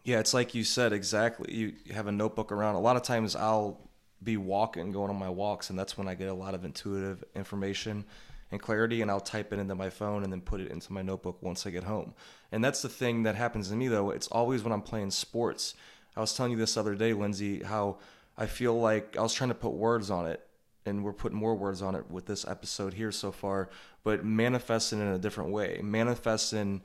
Yeah 0.03 0.19
it's 0.19 0.33
like 0.33 0.55
you 0.55 0.63
said 0.63 0.93
exactly. 0.93 1.53
You 1.53 1.73
have 1.93 2.07
a 2.07 2.11
notebook 2.11 2.51
around. 2.51 2.75
A 2.75 2.79
lot 2.79 2.95
of 2.95 3.03
times 3.03 3.35
i'll 3.35 3.90
be 4.23 4.37
walking 4.37 4.91
going 4.91 5.09
on 5.09 5.17
my 5.17 5.29
walks 5.29 5.69
and 5.69 5.77
that's 5.77 5.97
when 5.97 6.07
i 6.07 6.13
get 6.13 6.29
a 6.29 6.33
lot 6.33 6.53
of 6.53 6.63
intuitive 6.63 7.23
information 7.35 8.05
and 8.51 8.61
clarity 8.61 9.01
and 9.01 9.09
i'll 9.09 9.19
type 9.19 9.51
it 9.53 9.59
into 9.59 9.75
my 9.75 9.89
phone 9.89 10.23
and 10.23 10.31
then 10.31 10.41
put 10.41 10.61
it 10.61 10.71
into 10.71 10.93
my 10.93 11.01
notebook 11.01 11.41
once 11.41 11.65
i 11.65 11.69
get 11.69 11.83
home. 11.83 12.13
And 12.51 12.63
that's 12.63 12.81
the 12.81 12.89
thing 12.89 13.23
that 13.23 13.35
happens 13.35 13.69
to 13.69 13.75
me 13.75 13.87
though. 13.87 14.11
It's 14.11 14.27
always 14.27 14.63
when 14.63 14.73
i'm 14.73 14.81
playing 14.81 15.11
sports. 15.11 15.73
I 16.15 16.19
was 16.19 16.35
telling 16.35 16.51
you 16.51 16.57
this 16.57 16.77
other 16.77 16.95
day 16.95 17.13
lindsay 17.13 17.63
how 17.63 17.97
i 18.37 18.45
feel 18.45 18.79
like 18.79 19.17
i 19.17 19.21
was 19.21 19.33
trying 19.33 19.49
to 19.49 19.55
put 19.55 19.73
words 19.73 20.11
on 20.11 20.27
it 20.27 20.45
and 20.85 21.03
we're 21.03 21.13
putting 21.13 21.37
more 21.37 21.55
words 21.55 21.81
on 21.81 21.95
it 21.95 22.09
with 22.09 22.25
this 22.25 22.47
episode 22.47 22.93
here 22.93 23.11
so 23.11 23.31
far, 23.31 23.69
but 24.03 24.25
manifesting 24.25 24.99
in 24.99 25.07
a 25.07 25.17
different 25.19 25.51
way, 25.51 25.79
manifesting 25.83 26.81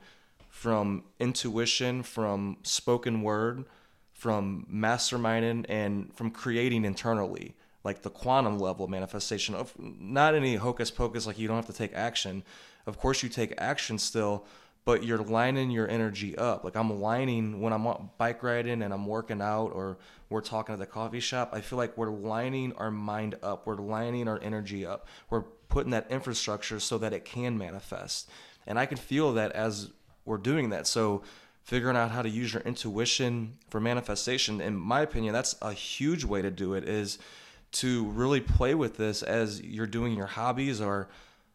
from 0.49 1.03
intuition, 1.19 2.03
from 2.03 2.57
spoken 2.63 3.21
word, 3.21 3.65
from 4.17 4.65
masterminding, 4.73 5.63
and 5.69 6.11
from 6.15 6.31
creating 6.31 6.83
internally, 6.83 7.55
like 7.83 8.01
the 8.01 8.09
quantum 8.09 8.57
level 8.57 8.87
manifestation 8.87 9.53
of 9.53 9.71
not 9.77 10.33
any 10.33 10.55
hocus 10.55 10.89
pocus, 10.89 11.27
like 11.27 11.37
you 11.37 11.47
don't 11.47 11.55
have 11.55 11.67
to 11.67 11.73
take 11.73 11.93
action. 11.93 12.43
Of 12.87 12.97
course, 12.97 13.21
you 13.21 13.29
take 13.29 13.53
action 13.59 13.99
still, 13.99 14.43
but 14.85 15.03
you're 15.03 15.19
lining 15.19 15.69
your 15.69 15.87
energy 15.87 16.35
up. 16.35 16.63
Like 16.63 16.75
I'm 16.75 16.99
lining 16.99 17.61
when 17.61 17.73
I'm 17.73 18.09
bike 18.17 18.41
riding 18.41 18.81
and 18.81 18.91
I'm 18.91 19.05
working 19.05 19.39
out 19.39 19.67
or 19.67 19.99
we're 20.29 20.41
talking 20.41 20.73
at 20.73 20.79
the 20.79 20.87
coffee 20.87 21.19
shop. 21.19 21.51
I 21.53 21.61
feel 21.61 21.77
like 21.77 21.95
we're 21.95 22.09
lining 22.09 22.73
our 22.73 22.89
mind 22.89 23.35
up. 23.43 23.67
We're 23.67 23.75
lining 23.75 24.27
our 24.27 24.39
energy 24.41 24.83
up. 24.83 25.07
We're 25.29 25.43
putting 25.69 25.91
that 25.91 26.09
infrastructure 26.09 26.79
so 26.79 26.97
that 26.97 27.13
it 27.13 27.23
can 27.23 27.55
manifest. 27.55 28.31
And 28.65 28.79
I 28.79 28.87
can 28.87 28.97
feel 28.97 29.33
that 29.33 29.51
as 29.51 29.91
we're 30.25 30.37
doing 30.37 30.71
that. 30.71 30.87
So 30.87 31.21
figuring 31.67 31.97
out 31.97 32.11
how 32.11 32.21
to 32.21 32.29
use 32.29 32.53
your 32.53 32.63
intuition 32.63 33.57
for 33.69 33.81
manifestation, 33.81 34.61
in 34.61 34.73
my 34.73 35.01
opinion, 35.01 35.33
that's 35.33 35.53
a 35.61 35.73
huge 35.73 36.23
way 36.23 36.41
to 36.41 36.49
do 36.49 36.73
it 36.73 36.87
is 36.87 37.19
to 37.73 38.05
really 38.05 38.39
play 38.39 38.73
with 38.73 38.95
this 38.95 39.21
as 39.21 39.61
you're 39.61 39.85
doing 39.85 40.15
your 40.15 40.27
hobbies 40.27 40.79
or 40.79 41.09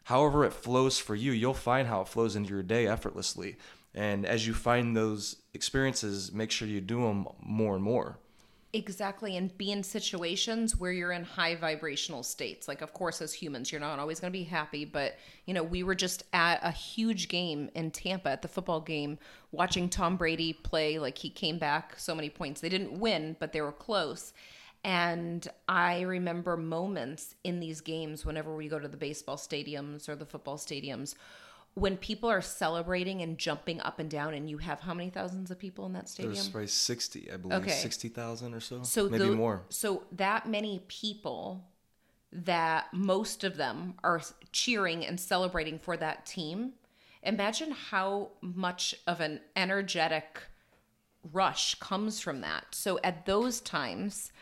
however 0.04 0.44
it 0.44 0.52
flows 0.52 0.98
for 0.98 1.14
you, 1.14 1.32
you'll 1.32 1.54
find 1.54 1.88
how 1.88 2.02
it 2.02 2.08
flows 2.08 2.36
into 2.36 2.50
your 2.50 2.62
day 2.62 2.86
effortlessly. 2.86 3.56
And 3.94 4.26
as 4.26 4.46
you 4.46 4.52
find 4.52 4.94
those 4.94 5.36
experiences, 5.54 6.30
make 6.30 6.50
sure 6.50 6.68
you 6.68 6.82
do 6.82 7.00
them 7.04 7.26
more 7.40 7.74
and 7.74 7.82
more. 7.82 8.18
Exactly. 8.74 9.36
And 9.36 9.56
be 9.58 9.70
in 9.70 9.82
situations 9.82 10.78
where 10.78 10.92
you're 10.92 11.12
in 11.12 11.24
high 11.24 11.56
vibrational 11.56 12.22
states. 12.22 12.68
Like, 12.68 12.80
of 12.80 12.94
course, 12.94 13.20
as 13.20 13.34
humans, 13.34 13.70
you're 13.70 13.82
not 13.82 13.98
always 13.98 14.18
going 14.18 14.32
to 14.32 14.38
be 14.38 14.44
happy. 14.44 14.86
But, 14.86 15.18
you 15.44 15.52
know, 15.52 15.62
we 15.62 15.82
were 15.82 15.94
just 15.94 16.24
at 16.32 16.58
a 16.62 16.70
huge 16.70 17.28
game 17.28 17.68
in 17.74 17.90
Tampa 17.90 18.30
at 18.30 18.40
the 18.40 18.48
football 18.48 18.80
game, 18.80 19.18
watching 19.50 19.90
Tom 19.90 20.16
Brady 20.16 20.54
play. 20.54 20.98
Like, 20.98 21.18
he 21.18 21.28
came 21.28 21.58
back 21.58 21.98
so 21.98 22.14
many 22.14 22.30
points. 22.30 22.62
They 22.62 22.70
didn't 22.70 22.98
win, 22.98 23.36
but 23.38 23.52
they 23.52 23.60
were 23.60 23.72
close. 23.72 24.32
And 24.84 25.46
I 25.68 26.00
remember 26.00 26.56
moments 26.56 27.34
in 27.44 27.60
these 27.60 27.82
games 27.82 28.24
whenever 28.24 28.56
we 28.56 28.68
go 28.68 28.78
to 28.78 28.88
the 28.88 28.96
baseball 28.96 29.36
stadiums 29.36 30.08
or 30.08 30.16
the 30.16 30.26
football 30.26 30.56
stadiums 30.56 31.14
when 31.74 31.96
people 31.96 32.28
are 32.28 32.42
celebrating 32.42 33.22
and 33.22 33.38
jumping 33.38 33.80
up 33.80 33.98
and 33.98 34.10
down 34.10 34.34
and 34.34 34.48
you 34.48 34.58
have 34.58 34.80
how 34.80 34.92
many 34.92 35.08
thousands 35.08 35.50
of 35.50 35.58
people 35.58 35.86
in 35.86 35.94
that 35.94 36.08
stadium? 36.08 36.34
There's 36.34 36.48
probably 36.48 36.66
60, 36.66 37.30
I 37.32 37.36
believe. 37.36 37.58
Okay. 37.60 37.70
60,000 37.70 38.54
or 38.54 38.60
so. 38.60 38.82
So 38.82 39.08
maybe 39.08 39.24
the, 39.24 39.30
more. 39.30 39.62
So 39.70 40.04
that 40.12 40.48
many 40.48 40.82
people 40.88 41.64
that 42.32 42.92
most 42.92 43.44
of 43.44 43.56
them 43.56 43.94
are 44.02 44.20
cheering 44.52 45.04
and 45.04 45.18
celebrating 45.18 45.78
for 45.78 45.96
that 45.96 46.26
team. 46.26 46.72
Imagine 47.22 47.70
how 47.70 48.30
much 48.40 48.94
of 49.06 49.20
an 49.20 49.40
energetic 49.54 50.42
rush 51.32 51.74
comes 51.76 52.20
from 52.20 52.40
that. 52.40 52.66
So 52.72 52.98
at 53.04 53.26
those 53.26 53.60
times, 53.60 54.32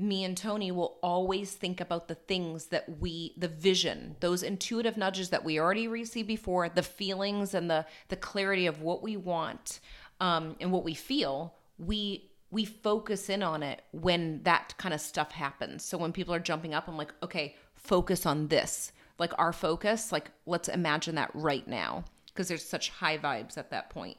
me 0.00 0.24
and 0.24 0.36
Tony 0.36 0.72
will 0.72 0.98
always 1.02 1.52
think 1.52 1.80
about 1.80 2.08
the 2.08 2.14
things 2.14 2.66
that 2.66 2.98
we 3.00 3.34
the 3.36 3.48
vision, 3.48 4.16
those 4.20 4.42
intuitive 4.42 4.96
nudges 4.96 5.28
that 5.30 5.44
we 5.44 5.60
already 5.60 5.88
received 5.88 6.26
before, 6.26 6.68
the 6.68 6.82
feelings 6.82 7.54
and 7.54 7.70
the 7.70 7.84
the 8.08 8.16
clarity 8.16 8.66
of 8.66 8.80
what 8.80 9.02
we 9.02 9.16
want 9.16 9.80
um, 10.20 10.56
and 10.60 10.72
what 10.72 10.84
we 10.84 10.94
feel. 10.94 11.54
We 11.78 12.30
we 12.50 12.64
focus 12.64 13.28
in 13.28 13.42
on 13.42 13.62
it 13.62 13.82
when 13.92 14.42
that 14.42 14.74
kind 14.78 14.94
of 14.94 15.00
stuff 15.00 15.32
happens. 15.32 15.84
So 15.84 15.98
when 15.98 16.12
people 16.12 16.34
are 16.34 16.40
jumping 16.40 16.74
up, 16.74 16.88
I'm 16.88 16.96
like, 16.96 17.14
okay, 17.22 17.54
focus 17.74 18.26
on 18.26 18.48
this. 18.48 18.92
Like 19.18 19.32
our 19.38 19.52
focus, 19.52 20.12
like 20.12 20.30
let's 20.46 20.68
imagine 20.68 21.14
that 21.16 21.30
right 21.34 21.66
now 21.68 22.04
because 22.26 22.48
there's 22.48 22.64
such 22.64 22.88
high 22.88 23.18
vibes 23.18 23.58
at 23.58 23.70
that 23.70 23.90
point. 23.90 24.16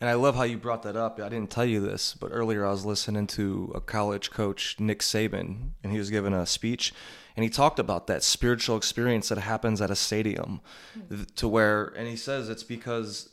And 0.00 0.08
I 0.08 0.14
love 0.14 0.34
how 0.34 0.44
you 0.44 0.56
brought 0.56 0.82
that 0.84 0.96
up. 0.96 1.20
I 1.20 1.28
didn't 1.28 1.50
tell 1.50 1.64
you 1.64 1.80
this, 1.80 2.14
but 2.18 2.28
earlier 2.32 2.64
I 2.64 2.70
was 2.70 2.86
listening 2.86 3.26
to 3.28 3.70
a 3.74 3.80
college 3.80 4.30
coach, 4.30 4.76
Nick 4.78 5.00
Saban, 5.00 5.72
and 5.82 5.92
he 5.92 5.98
was 5.98 6.10
giving 6.10 6.32
a 6.32 6.46
speech 6.46 6.94
and 7.36 7.44
he 7.44 7.50
talked 7.50 7.78
about 7.78 8.06
that 8.06 8.22
spiritual 8.22 8.76
experience 8.76 9.28
that 9.28 9.38
happens 9.38 9.80
at 9.80 9.90
a 9.90 9.96
stadium 9.96 10.60
mm-hmm. 10.98 11.22
to 11.36 11.48
where 11.48 11.86
and 11.96 12.08
he 12.08 12.16
says 12.16 12.48
it's 12.48 12.64
because 12.64 13.30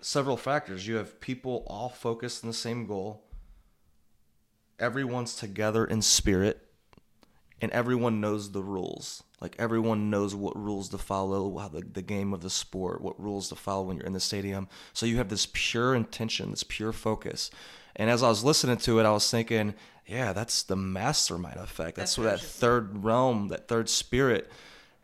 several 0.00 0.36
factors. 0.36 0.86
You 0.86 0.96
have 0.96 1.20
people 1.20 1.64
all 1.66 1.88
focused 1.88 2.44
on 2.44 2.48
the 2.48 2.54
same 2.54 2.86
goal. 2.86 3.24
Everyone's 4.78 5.34
together 5.34 5.84
in 5.84 6.02
spirit 6.02 6.67
and 7.60 7.70
everyone 7.72 8.20
knows 8.20 8.52
the 8.52 8.62
rules. 8.62 9.22
Like 9.40 9.56
everyone 9.58 10.10
knows 10.10 10.34
what 10.34 10.56
rules 10.56 10.88
to 10.90 10.98
follow, 10.98 11.56
how 11.58 11.68
the, 11.68 11.80
the 11.80 12.02
game 12.02 12.32
of 12.32 12.40
the 12.40 12.50
sport, 12.50 13.00
what 13.00 13.20
rules 13.20 13.48
to 13.50 13.54
follow 13.54 13.84
when 13.84 13.96
you're 13.96 14.06
in 14.06 14.12
the 14.12 14.20
stadium. 14.20 14.68
So 14.92 15.06
you 15.06 15.16
have 15.16 15.28
this 15.28 15.48
pure 15.52 15.94
intention, 15.94 16.50
this 16.50 16.64
pure 16.64 16.92
focus. 16.92 17.50
And 17.96 18.10
as 18.10 18.22
I 18.22 18.28
was 18.28 18.44
listening 18.44 18.76
to 18.78 18.98
it, 19.00 19.06
I 19.06 19.10
was 19.10 19.30
thinking, 19.30 19.74
yeah, 20.06 20.32
that's 20.32 20.62
the 20.62 20.76
mastermind 20.76 21.58
effect. 21.58 21.96
That's, 21.96 22.16
that's 22.16 22.18
what 22.18 22.24
that 22.24 22.40
third 22.40 23.04
realm, 23.04 23.48
that 23.48 23.68
third 23.68 23.88
spirit, 23.88 24.50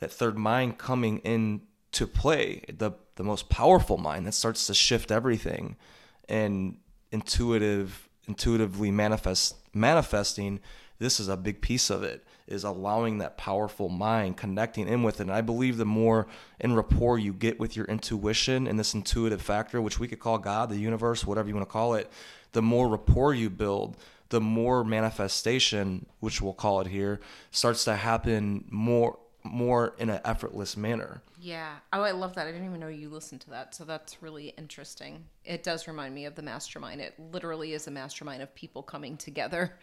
that 0.00 0.12
third 0.12 0.36
mind 0.38 0.78
coming 0.78 1.18
into 1.18 2.06
play. 2.06 2.62
The 2.68 2.92
the 3.16 3.24
most 3.24 3.48
powerful 3.48 3.96
mind 3.96 4.26
that 4.26 4.32
starts 4.32 4.66
to 4.66 4.74
shift 4.74 5.10
everything 5.10 5.76
and 6.28 6.78
intuitive 7.12 8.08
intuitively 8.26 8.90
manifest 8.90 9.56
manifesting 9.74 10.58
this 10.98 11.20
is 11.20 11.28
a 11.28 11.36
big 11.36 11.60
piece 11.60 11.90
of 11.90 12.02
it 12.02 12.24
is 12.46 12.64
allowing 12.64 13.18
that 13.18 13.38
powerful 13.38 13.88
mind 13.88 14.36
connecting 14.36 14.88
in 14.88 15.02
with 15.02 15.20
it. 15.20 15.24
And 15.24 15.32
i 15.32 15.40
believe 15.40 15.76
the 15.76 15.84
more 15.84 16.26
in 16.60 16.74
rapport 16.74 17.18
you 17.18 17.32
get 17.32 17.58
with 17.58 17.76
your 17.76 17.86
intuition 17.86 18.66
and 18.66 18.78
this 18.78 18.94
intuitive 18.94 19.42
factor 19.42 19.80
which 19.80 19.98
we 19.98 20.08
could 20.08 20.20
call 20.20 20.38
god 20.38 20.68
the 20.68 20.78
universe 20.78 21.26
whatever 21.26 21.48
you 21.48 21.54
want 21.54 21.66
to 21.66 21.72
call 21.72 21.94
it 21.94 22.10
the 22.52 22.62
more 22.62 22.88
rapport 22.88 23.34
you 23.34 23.50
build 23.50 23.96
the 24.28 24.40
more 24.40 24.84
manifestation 24.84 26.06
which 26.20 26.40
we'll 26.40 26.52
call 26.52 26.80
it 26.80 26.86
here 26.86 27.20
starts 27.50 27.84
to 27.84 27.96
happen 27.96 28.64
more 28.68 29.18
more 29.44 29.94
in 29.98 30.08
an 30.08 30.20
effortless 30.24 30.76
manner. 30.76 31.22
Yeah. 31.38 31.76
Oh 31.92 32.00
i 32.00 32.12
love 32.12 32.34
that. 32.34 32.46
I 32.46 32.50
didn't 32.52 32.66
even 32.66 32.80
know 32.80 32.88
you 32.88 33.10
listened 33.10 33.42
to 33.42 33.50
that. 33.50 33.74
So 33.74 33.84
that's 33.84 34.22
really 34.22 34.54
interesting. 34.56 35.24
It 35.44 35.62
does 35.62 35.86
remind 35.86 36.14
me 36.14 36.24
of 36.24 36.34
the 36.34 36.42
mastermind. 36.42 37.02
It 37.02 37.14
literally 37.18 37.74
is 37.74 37.86
a 37.86 37.90
mastermind 37.90 38.42
of 38.42 38.54
people 38.54 38.82
coming 38.82 39.18
together 39.18 39.78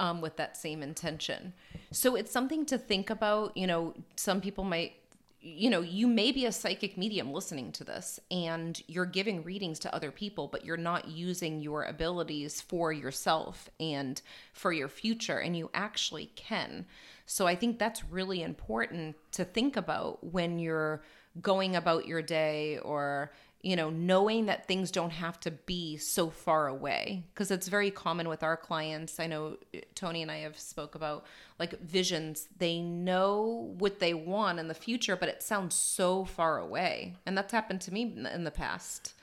um, 0.00 0.20
with 0.20 0.36
that 0.36 0.56
same 0.56 0.82
intention. 0.82 1.52
So 1.90 2.16
it's 2.16 2.30
something 2.30 2.66
to 2.66 2.78
think 2.78 3.10
about. 3.10 3.56
You 3.56 3.66
know, 3.66 3.94
some 4.16 4.40
people 4.40 4.64
might, 4.64 4.94
you 5.40 5.70
know, 5.70 5.80
you 5.80 6.06
may 6.06 6.32
be 6.32 6.46
a 6.46 6.52
psychic 6.52 6.96
medium 6.96 7.32
listening 7.32 7.70
to 7.72 7.84
this 7.84 8.18
and 8.30 8.82
you're 8.86 9.04
giving 9.06 9.44
readings 9.44 9.78
to 9.80 9.94
other 9.94 10.10
people, 10.10 10.48
but 10.48 10.64
you're 10.64 10.76
not 10.76 11.08
using 11.08 11.60
your 11.60 11.84
abilities 11.84 12.60
for 12.60 12.92
yourself 12.92 13.68
and 13.78 14.20
for 14.52 14.72
your 14.72 14.88
future. 14.88 15.38
And 15.38 15.56
you 15.56 15.70
actually 15.74 16.30
can. 16.34 16.86
So 17.26 17.46
I 17.46 17.54
think 17.54 17.78
that's 17.78 18.04
really 18.04 18.42
important 18.42 19.16
to 19.32 19.44
think 19.44 19.76
about 19.76 20.24
when 20.24 20.58
you're 20.58 21.02
going 21.40 21.74
about 21.74 22.06
your 22.06 22.22
day 22.22 22.78
or 22.78 23.32
you 23.64 23.76
know 23.76 23.88
knowing 23.88 24.46
that 24.46 24.68
things 24.68 24.90
don't 24.90 25.10
have 25.10 25.40
to 25.40 25.50
be 25.50 25.96
so 25.96 26.28
far 26.28 26.68
away. 26.68 27.24
Because 27.32 27.50
it's 27.50 27.66
very 27.66 27.90
common 27.90 28.28
with 28.28 28.42
our 28.42 28.56
clients. 28.56 29.18
I 29.18 29.26
know 29.26 29.56
uh, 29.74 29.78
tony 29.94 30.22
and 30.22 30.30
i 30.30 30.38
have 30.38 30.58
spoke 30.58 30.94
about 30.94 31.24
like 31.58 31.80
visions. 31.80 32.48
They 32.58 32.80
know 32.80 33.72
what 33.78 34.00
they 34.00 34.12
want 34.12 34.58
in 34.58 34.68
the 34.68 34.74
future 34.74 35.16
but 35.16 35.28
it 35.28 35.42
sounds 35.42 35.74
so 35.74 36.24
far 36.24 36.58
away. 36.58 37.14
And 37.24 37.36
that's 37.36 37.52
happened 37.52 37.80
to 37.82 37.92
me 37.92 38.14
in 38.32 38.44
the 38.44 38.50
past 38.50 39.14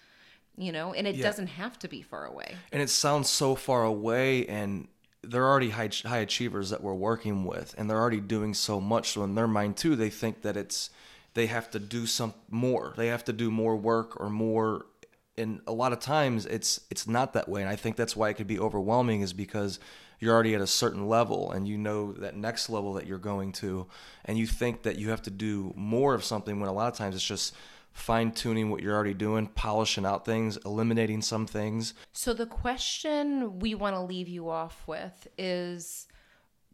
you 0.57 0.71
know 0.71 0.93
and 0.93 1.07
it 1.07 1.15
yeah. 1.15 1.23
doesn't 1.23 1.47
have 1.47 1.77
to 1.79 1.87
be 1.87 2.01
far 2.01 2.25
away. 2.25 2.55
And 2.71 2.81
it 2.81 2.89
sounds 2.89 3.29
so 3.29 3.53
far 3.53 3.83
away 3.83 4.47
and 4.47 4.87
they're 5.23 5.47
already 5.47 5.69
high, 5.69 5.91
high 6.03 6.17
achievers 6.17 6.71
that 6.71 6.81
we're 6.81 6.95
working 6.95 7.45
with 7.45 7.75
and 7.77 7.87
they're 7.87 8.01
already 8.01 8.19
doing 8.19 8.55
so 8.55 8.81
much. 8.81 9.11
So 9.11 9.23
in 9.23 9.35
their 9.35 9.47
mind 9.47 9.77
too 9.77 9.95
they 9.95 10.09
think 10.09 10.41
that 10.41 10.57
it's 10.57 10.89
they 11.33 11.47
have 11.47 11.71
to 11.71 11.79
do 11.79 12.05
some 12.05 12.33
more. 12.49 12.93
They 12.97 13.07
have 13.07 13.25
to 13.25 13.33
do 13.33 13.51
more 13.51 13.75
work 13.75 14.19
or 14.19 14.29
more 14.29 14.85
and 15.37 15.61
a 15.65 15.71
lot 15.71 15.93
of 15.93 15.99
times 15.99 16.45
it's 16.45 16.81
it's 16.89 17.07
not 17.07 17.33
that 17.33 17.47
way 17.47 17.61
and 17.61 17.69
I 17.69 17.75
think 17.75 17.95
that's 17.95 18.15
why 18.15 18.29
it 18.29 18.35
could 18.35 18.47
be 18.47 18.59
overwhelming 18.59 19.21
is 19.21 19.31
because 19.31 19.79
you're 20.19 20.33
already 20.33 20.53
at 20.53 20.61
a 20.61 20.67
certain 20.67 21.07
level 21.07 21.51
and 21.51 21.67
you 21.67 21.77
know 21.77 22.11
that 22.13 22.35
next 22.35 22.69
level 22.69 22.93
that 22.93 23.07
you're 23.07 23.17
going 23.17 23.53
to 23.53 23.87
and 24.25 24.37
you 24.37 24.45
think 24.45 24.83
that 24.83 24.97
you 24.97 25.09
have 25.09 25.21
to 25.23 25.31
do 25.31 25.73
more 25.75 26.13
of 26.13 26.23
something 26.23 26.59
when 26.59 26.69
a 26.69 26.73
lot 26.73 26.91
of 26.91 26.97
times 26.97 27.15
it's 27.15 27.23
just 27.23 27.55
fine 27.93 28.31
tuning 28.31 28.69
what 28.69 28.81
you're 28.81 28.95
already 28.95 29.13
doing, 29.13 29.47
polishing 29.47 30.05
out 30.05 30.25
things, 30.25 30.57
eliminating 30.65 31.21
some 31.21 31.45
things. 31.45 31.93
So 32.13 32.33
the 32.33 32.45
question 32.45 33.59
we 33.59 33.75
want 33.75 33.95
to 33.95 34.01
leave 34.01 34.29
you 34.29 34.49
off 34.49 34.83
with 34.87 35.27
is 35.37 36.07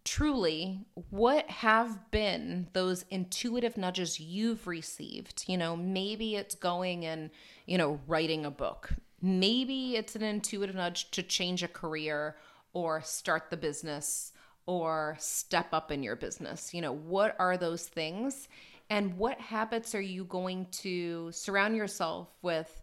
truly 0.08 0.80
what 1.10 1.50
have 1.50 2.10
been 2.12 2.68
those 2.72 3.04
intuitive 3.10 3.76
nudges 3.76 4.22
you've 4.22 4.66
received? 4.66 5.44
You 5.48 5.58
know 5.58 5.76
maybe 5.76 6.36
it's 6.36 6.56
going 6.56 7.06
and 7.06 7.30
you 7.66 7.78
know 7.78 8.00
writing 8.08 8.46
a 8.46 8.52
book. 8.52 8.90
Maybe 9.22 9.98
it's 9.98 10.16
an 10.16 10.24
intuitive 10.24 10.76
nudge 10.76 11.12
to 11.12 11.24
change 11.24 11.62
a 11.62 11.68
career 11.68 12.38
or 12.72 13.02
start 13.02 13.50
the 13.50 13.58
business 13.58 14.32
or 14.66 15.18
step 15.20 15.68
up 15.74 15.92
in 15.92 16.04
your 16.04 16.16
business. 16.16 16.74
You 16.74 16.82
know 16.82 16.94
what 16.94 17.36
are 17.38 17.58
those 17.58 17.86
things? 17.86 18.48
And 18.90 19.18
what 19.18 19.40
habits 19.42 19.94
are 19.94 20.02
you 20.02 20.24
going 20.24 20.68
to 20.84 21.34
surround 21.34 21.76
yourself 21.76 22.30
with 22.42 22.82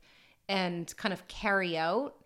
and 0.50 0.94
kind 0.98 1.14
of 1.14 1.26
carry 1.26 1.78
out 1.78 2.16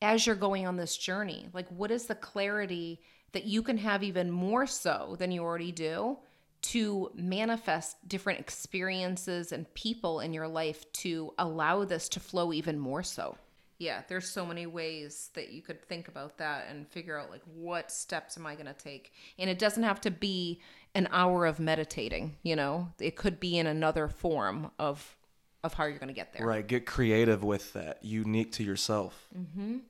as 0.00 0.24
you're 0.24 0.36
going 0.36 0.68
on 0.68 0.76
this 0.76 0.96
journey? 0.96 1.48
Like 1.52 1.68
what 1.68 1.90
is 1.90 2.06
the 2.06 2.14
clarity 2.14 3.00
that 3.32 3.44
you 3.44 3.62
can 3.62 3.78
have 3.78 4.02
even 4.02 4.30
more 4.30 4.66
so 4.66 5.16
than 5.18 5.30
you 5.30 5.42
already 5.42 5.72
do 5.72 6.18
to 6.62 7.10
manifest 7.14 7.96
different 8.08 8.40
experiences 8.40 9.52
and 9.52 9.72
people 9.74 10.20
in 10.20 10.32
your 10.32 10.48
life 10.48 10.90
to 10.92 11.32
allow 11.38 11.84
this 11.84 12.08
to 12.08 12.20
flow 12.20 12.52
even 12.52 12.78
more 12.78 13.02
so. 13.02 13.36
Yeah, 13.78 14.02
there's 14.08 14.28
so 14.28 14.46
many 14.46 14.66
ways 14.66 15.30
that 15.34 15.50
you 15.52 15.60
could 15.60 15.84
think 15.84 16.08
about 16.08 16.38
that 16.38 16.66
and 16.70 16.88
figure 16.88 17.18
out 17.18 17.30
like 17.30 17.42
what 17.54 17.92
steps 17.92 18.38
am 18.38 18.46
I 18.46 18.54
going 18.54 18.66
to 18.66 18.72
take. 18.72 19.12
And 19.38 19.50
it 19.50 19.58
doesn't 19.58 19.82
have 19.82 20.00
to 20.02 20.10
be 20.10 20.60
an 20.94 21.08
hour 21.10 21.44
of 21.44 21.60
meditating, 21.60 22.36
you 22.42 22.56
know. 22.56 22.88
It 22.98 23.16
could 23.16 23.38
be 23.38 23.58
in 23.58 23.66
another 23.66 24.08
form 24.08 24.70
of 24.78 25.16
of 25.62 25.74
how 25.74 25.84
you're 25.84 25.98
going 25.98 26.08
to 26.08 26.14
get 26.14 26.32
there. 26.32 26.46
Right, 26.46 26.66
get 26.66 26.86
creative 26.86 27.42
with 27.42 27.72
that, 27.72 27.98
unique 28.02 28.52
to 28.52 28.62
yourself. 28.62 29.26
Mhm. 29.36 29.80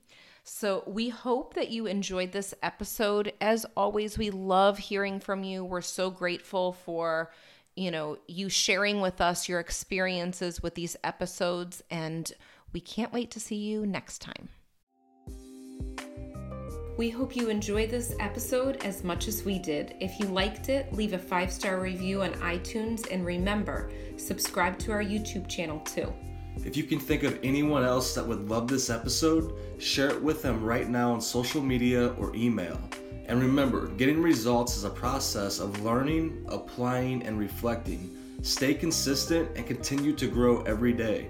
So 0.48 0.85
we 0.87 1.09
hope 1.09 1.54
that 1.54 1.70
you 1.70 1.87
enjoyed 1.87 2.30
this 2.30 2.54
episode. 2.62 3.32
As 3.40 3.66
always, 3.76 4.16
we 4.16 4.30
love 4.30 4.78
hearing 4.78 5.18
from 5.18 5.42
you. 5.42 5.64
We're 5.64 5.80
so 5.80 6.09
grateful 6.09 6.72
for 6.72 7.32
you 7.74 7.90
know 7.90 8.18
you 8.28 8.48
sharing 8.48 9.00
with 9.00 9.20
us 9.20 9.48
your 9.48 9.59
experiences 9.59 10.62
with 10.62 10.76
these 10.76 10.96
episodes 11.02 11.82
and 11.90 12.32
we 12.72 12.80
can't 12.80 13.12
wait 13.12 13.32
to 13.32 13.40
see 13.40 13.56
you 13.56 13.87
next 13.87 14.22
time. 14.22 14.48
We 16.96 17.11
hope 17.11 17.35
you 17.35 17.50
enjoyed 17.50 17.90
this 17.90 18.14
episode 18.20 18.85
as 18.85 19.02
much 19.02 19.26
as 19.26 19.44
we 19.44 19.59
did. 19.59 19.96
If 20.00 20.18
you 20.20 20.26
liked 20.26 20.68
it, 20.68 20.92
leave 20.92 21.12
a 21.12 21.18
five 21.18 21.52
star 21.52 21.80
review 21.80 22.22
on 22.22 22.32
iTunes 22.35 23.11
and 23.11 23.26
remember, 23.26 23.90
subscribe 24.16 24.78
to 24.78 24.92
our 24.92 25.02
YouTube 25.02 25.48
channel 25.48 25.80
too. 25.80 26.12
If 26.64 26.77
you 26.77 26.85
can 26.85 26.99
think 26.99 27.23
of 27.23 27.38
anyone 27.42 27.85
else 27.85 28.14
that 28.14 28.27
would 28.27 28.49
love 28.49 28.69
this 28.69 28.90
episode, 28.90 29.55
share 29.79 30.11
it 30.11 30.23
with 30.23 30.42
them 30.42 30.64
right 30.64 30.88
now 30.88 31.12
on 31.12 31.21
social 31.21 31.62
media 31.62 32.09
or 32.19 32.35
email. 32.35 32.79
And 33.27 33.40
remember, 33.40 33.88
getting 33.88 34.23
results 34.23 34.77
is 34.77 34.85
a 34.85 34.90
process 34.90 35.59
of 35.59 35.83
learning, 35.83 36.47
applying, 36.49 37.23
and 37.25 37.38
reflecting. 37.38 38.16
Stay 38.42 38.75
consistent 38.75 39.49
and 39.57 39.66
continue 39.66 40.12
to 40.14 40.29
grow 40.29 40.62
every 40.62 40.92
day. 40.92 41.29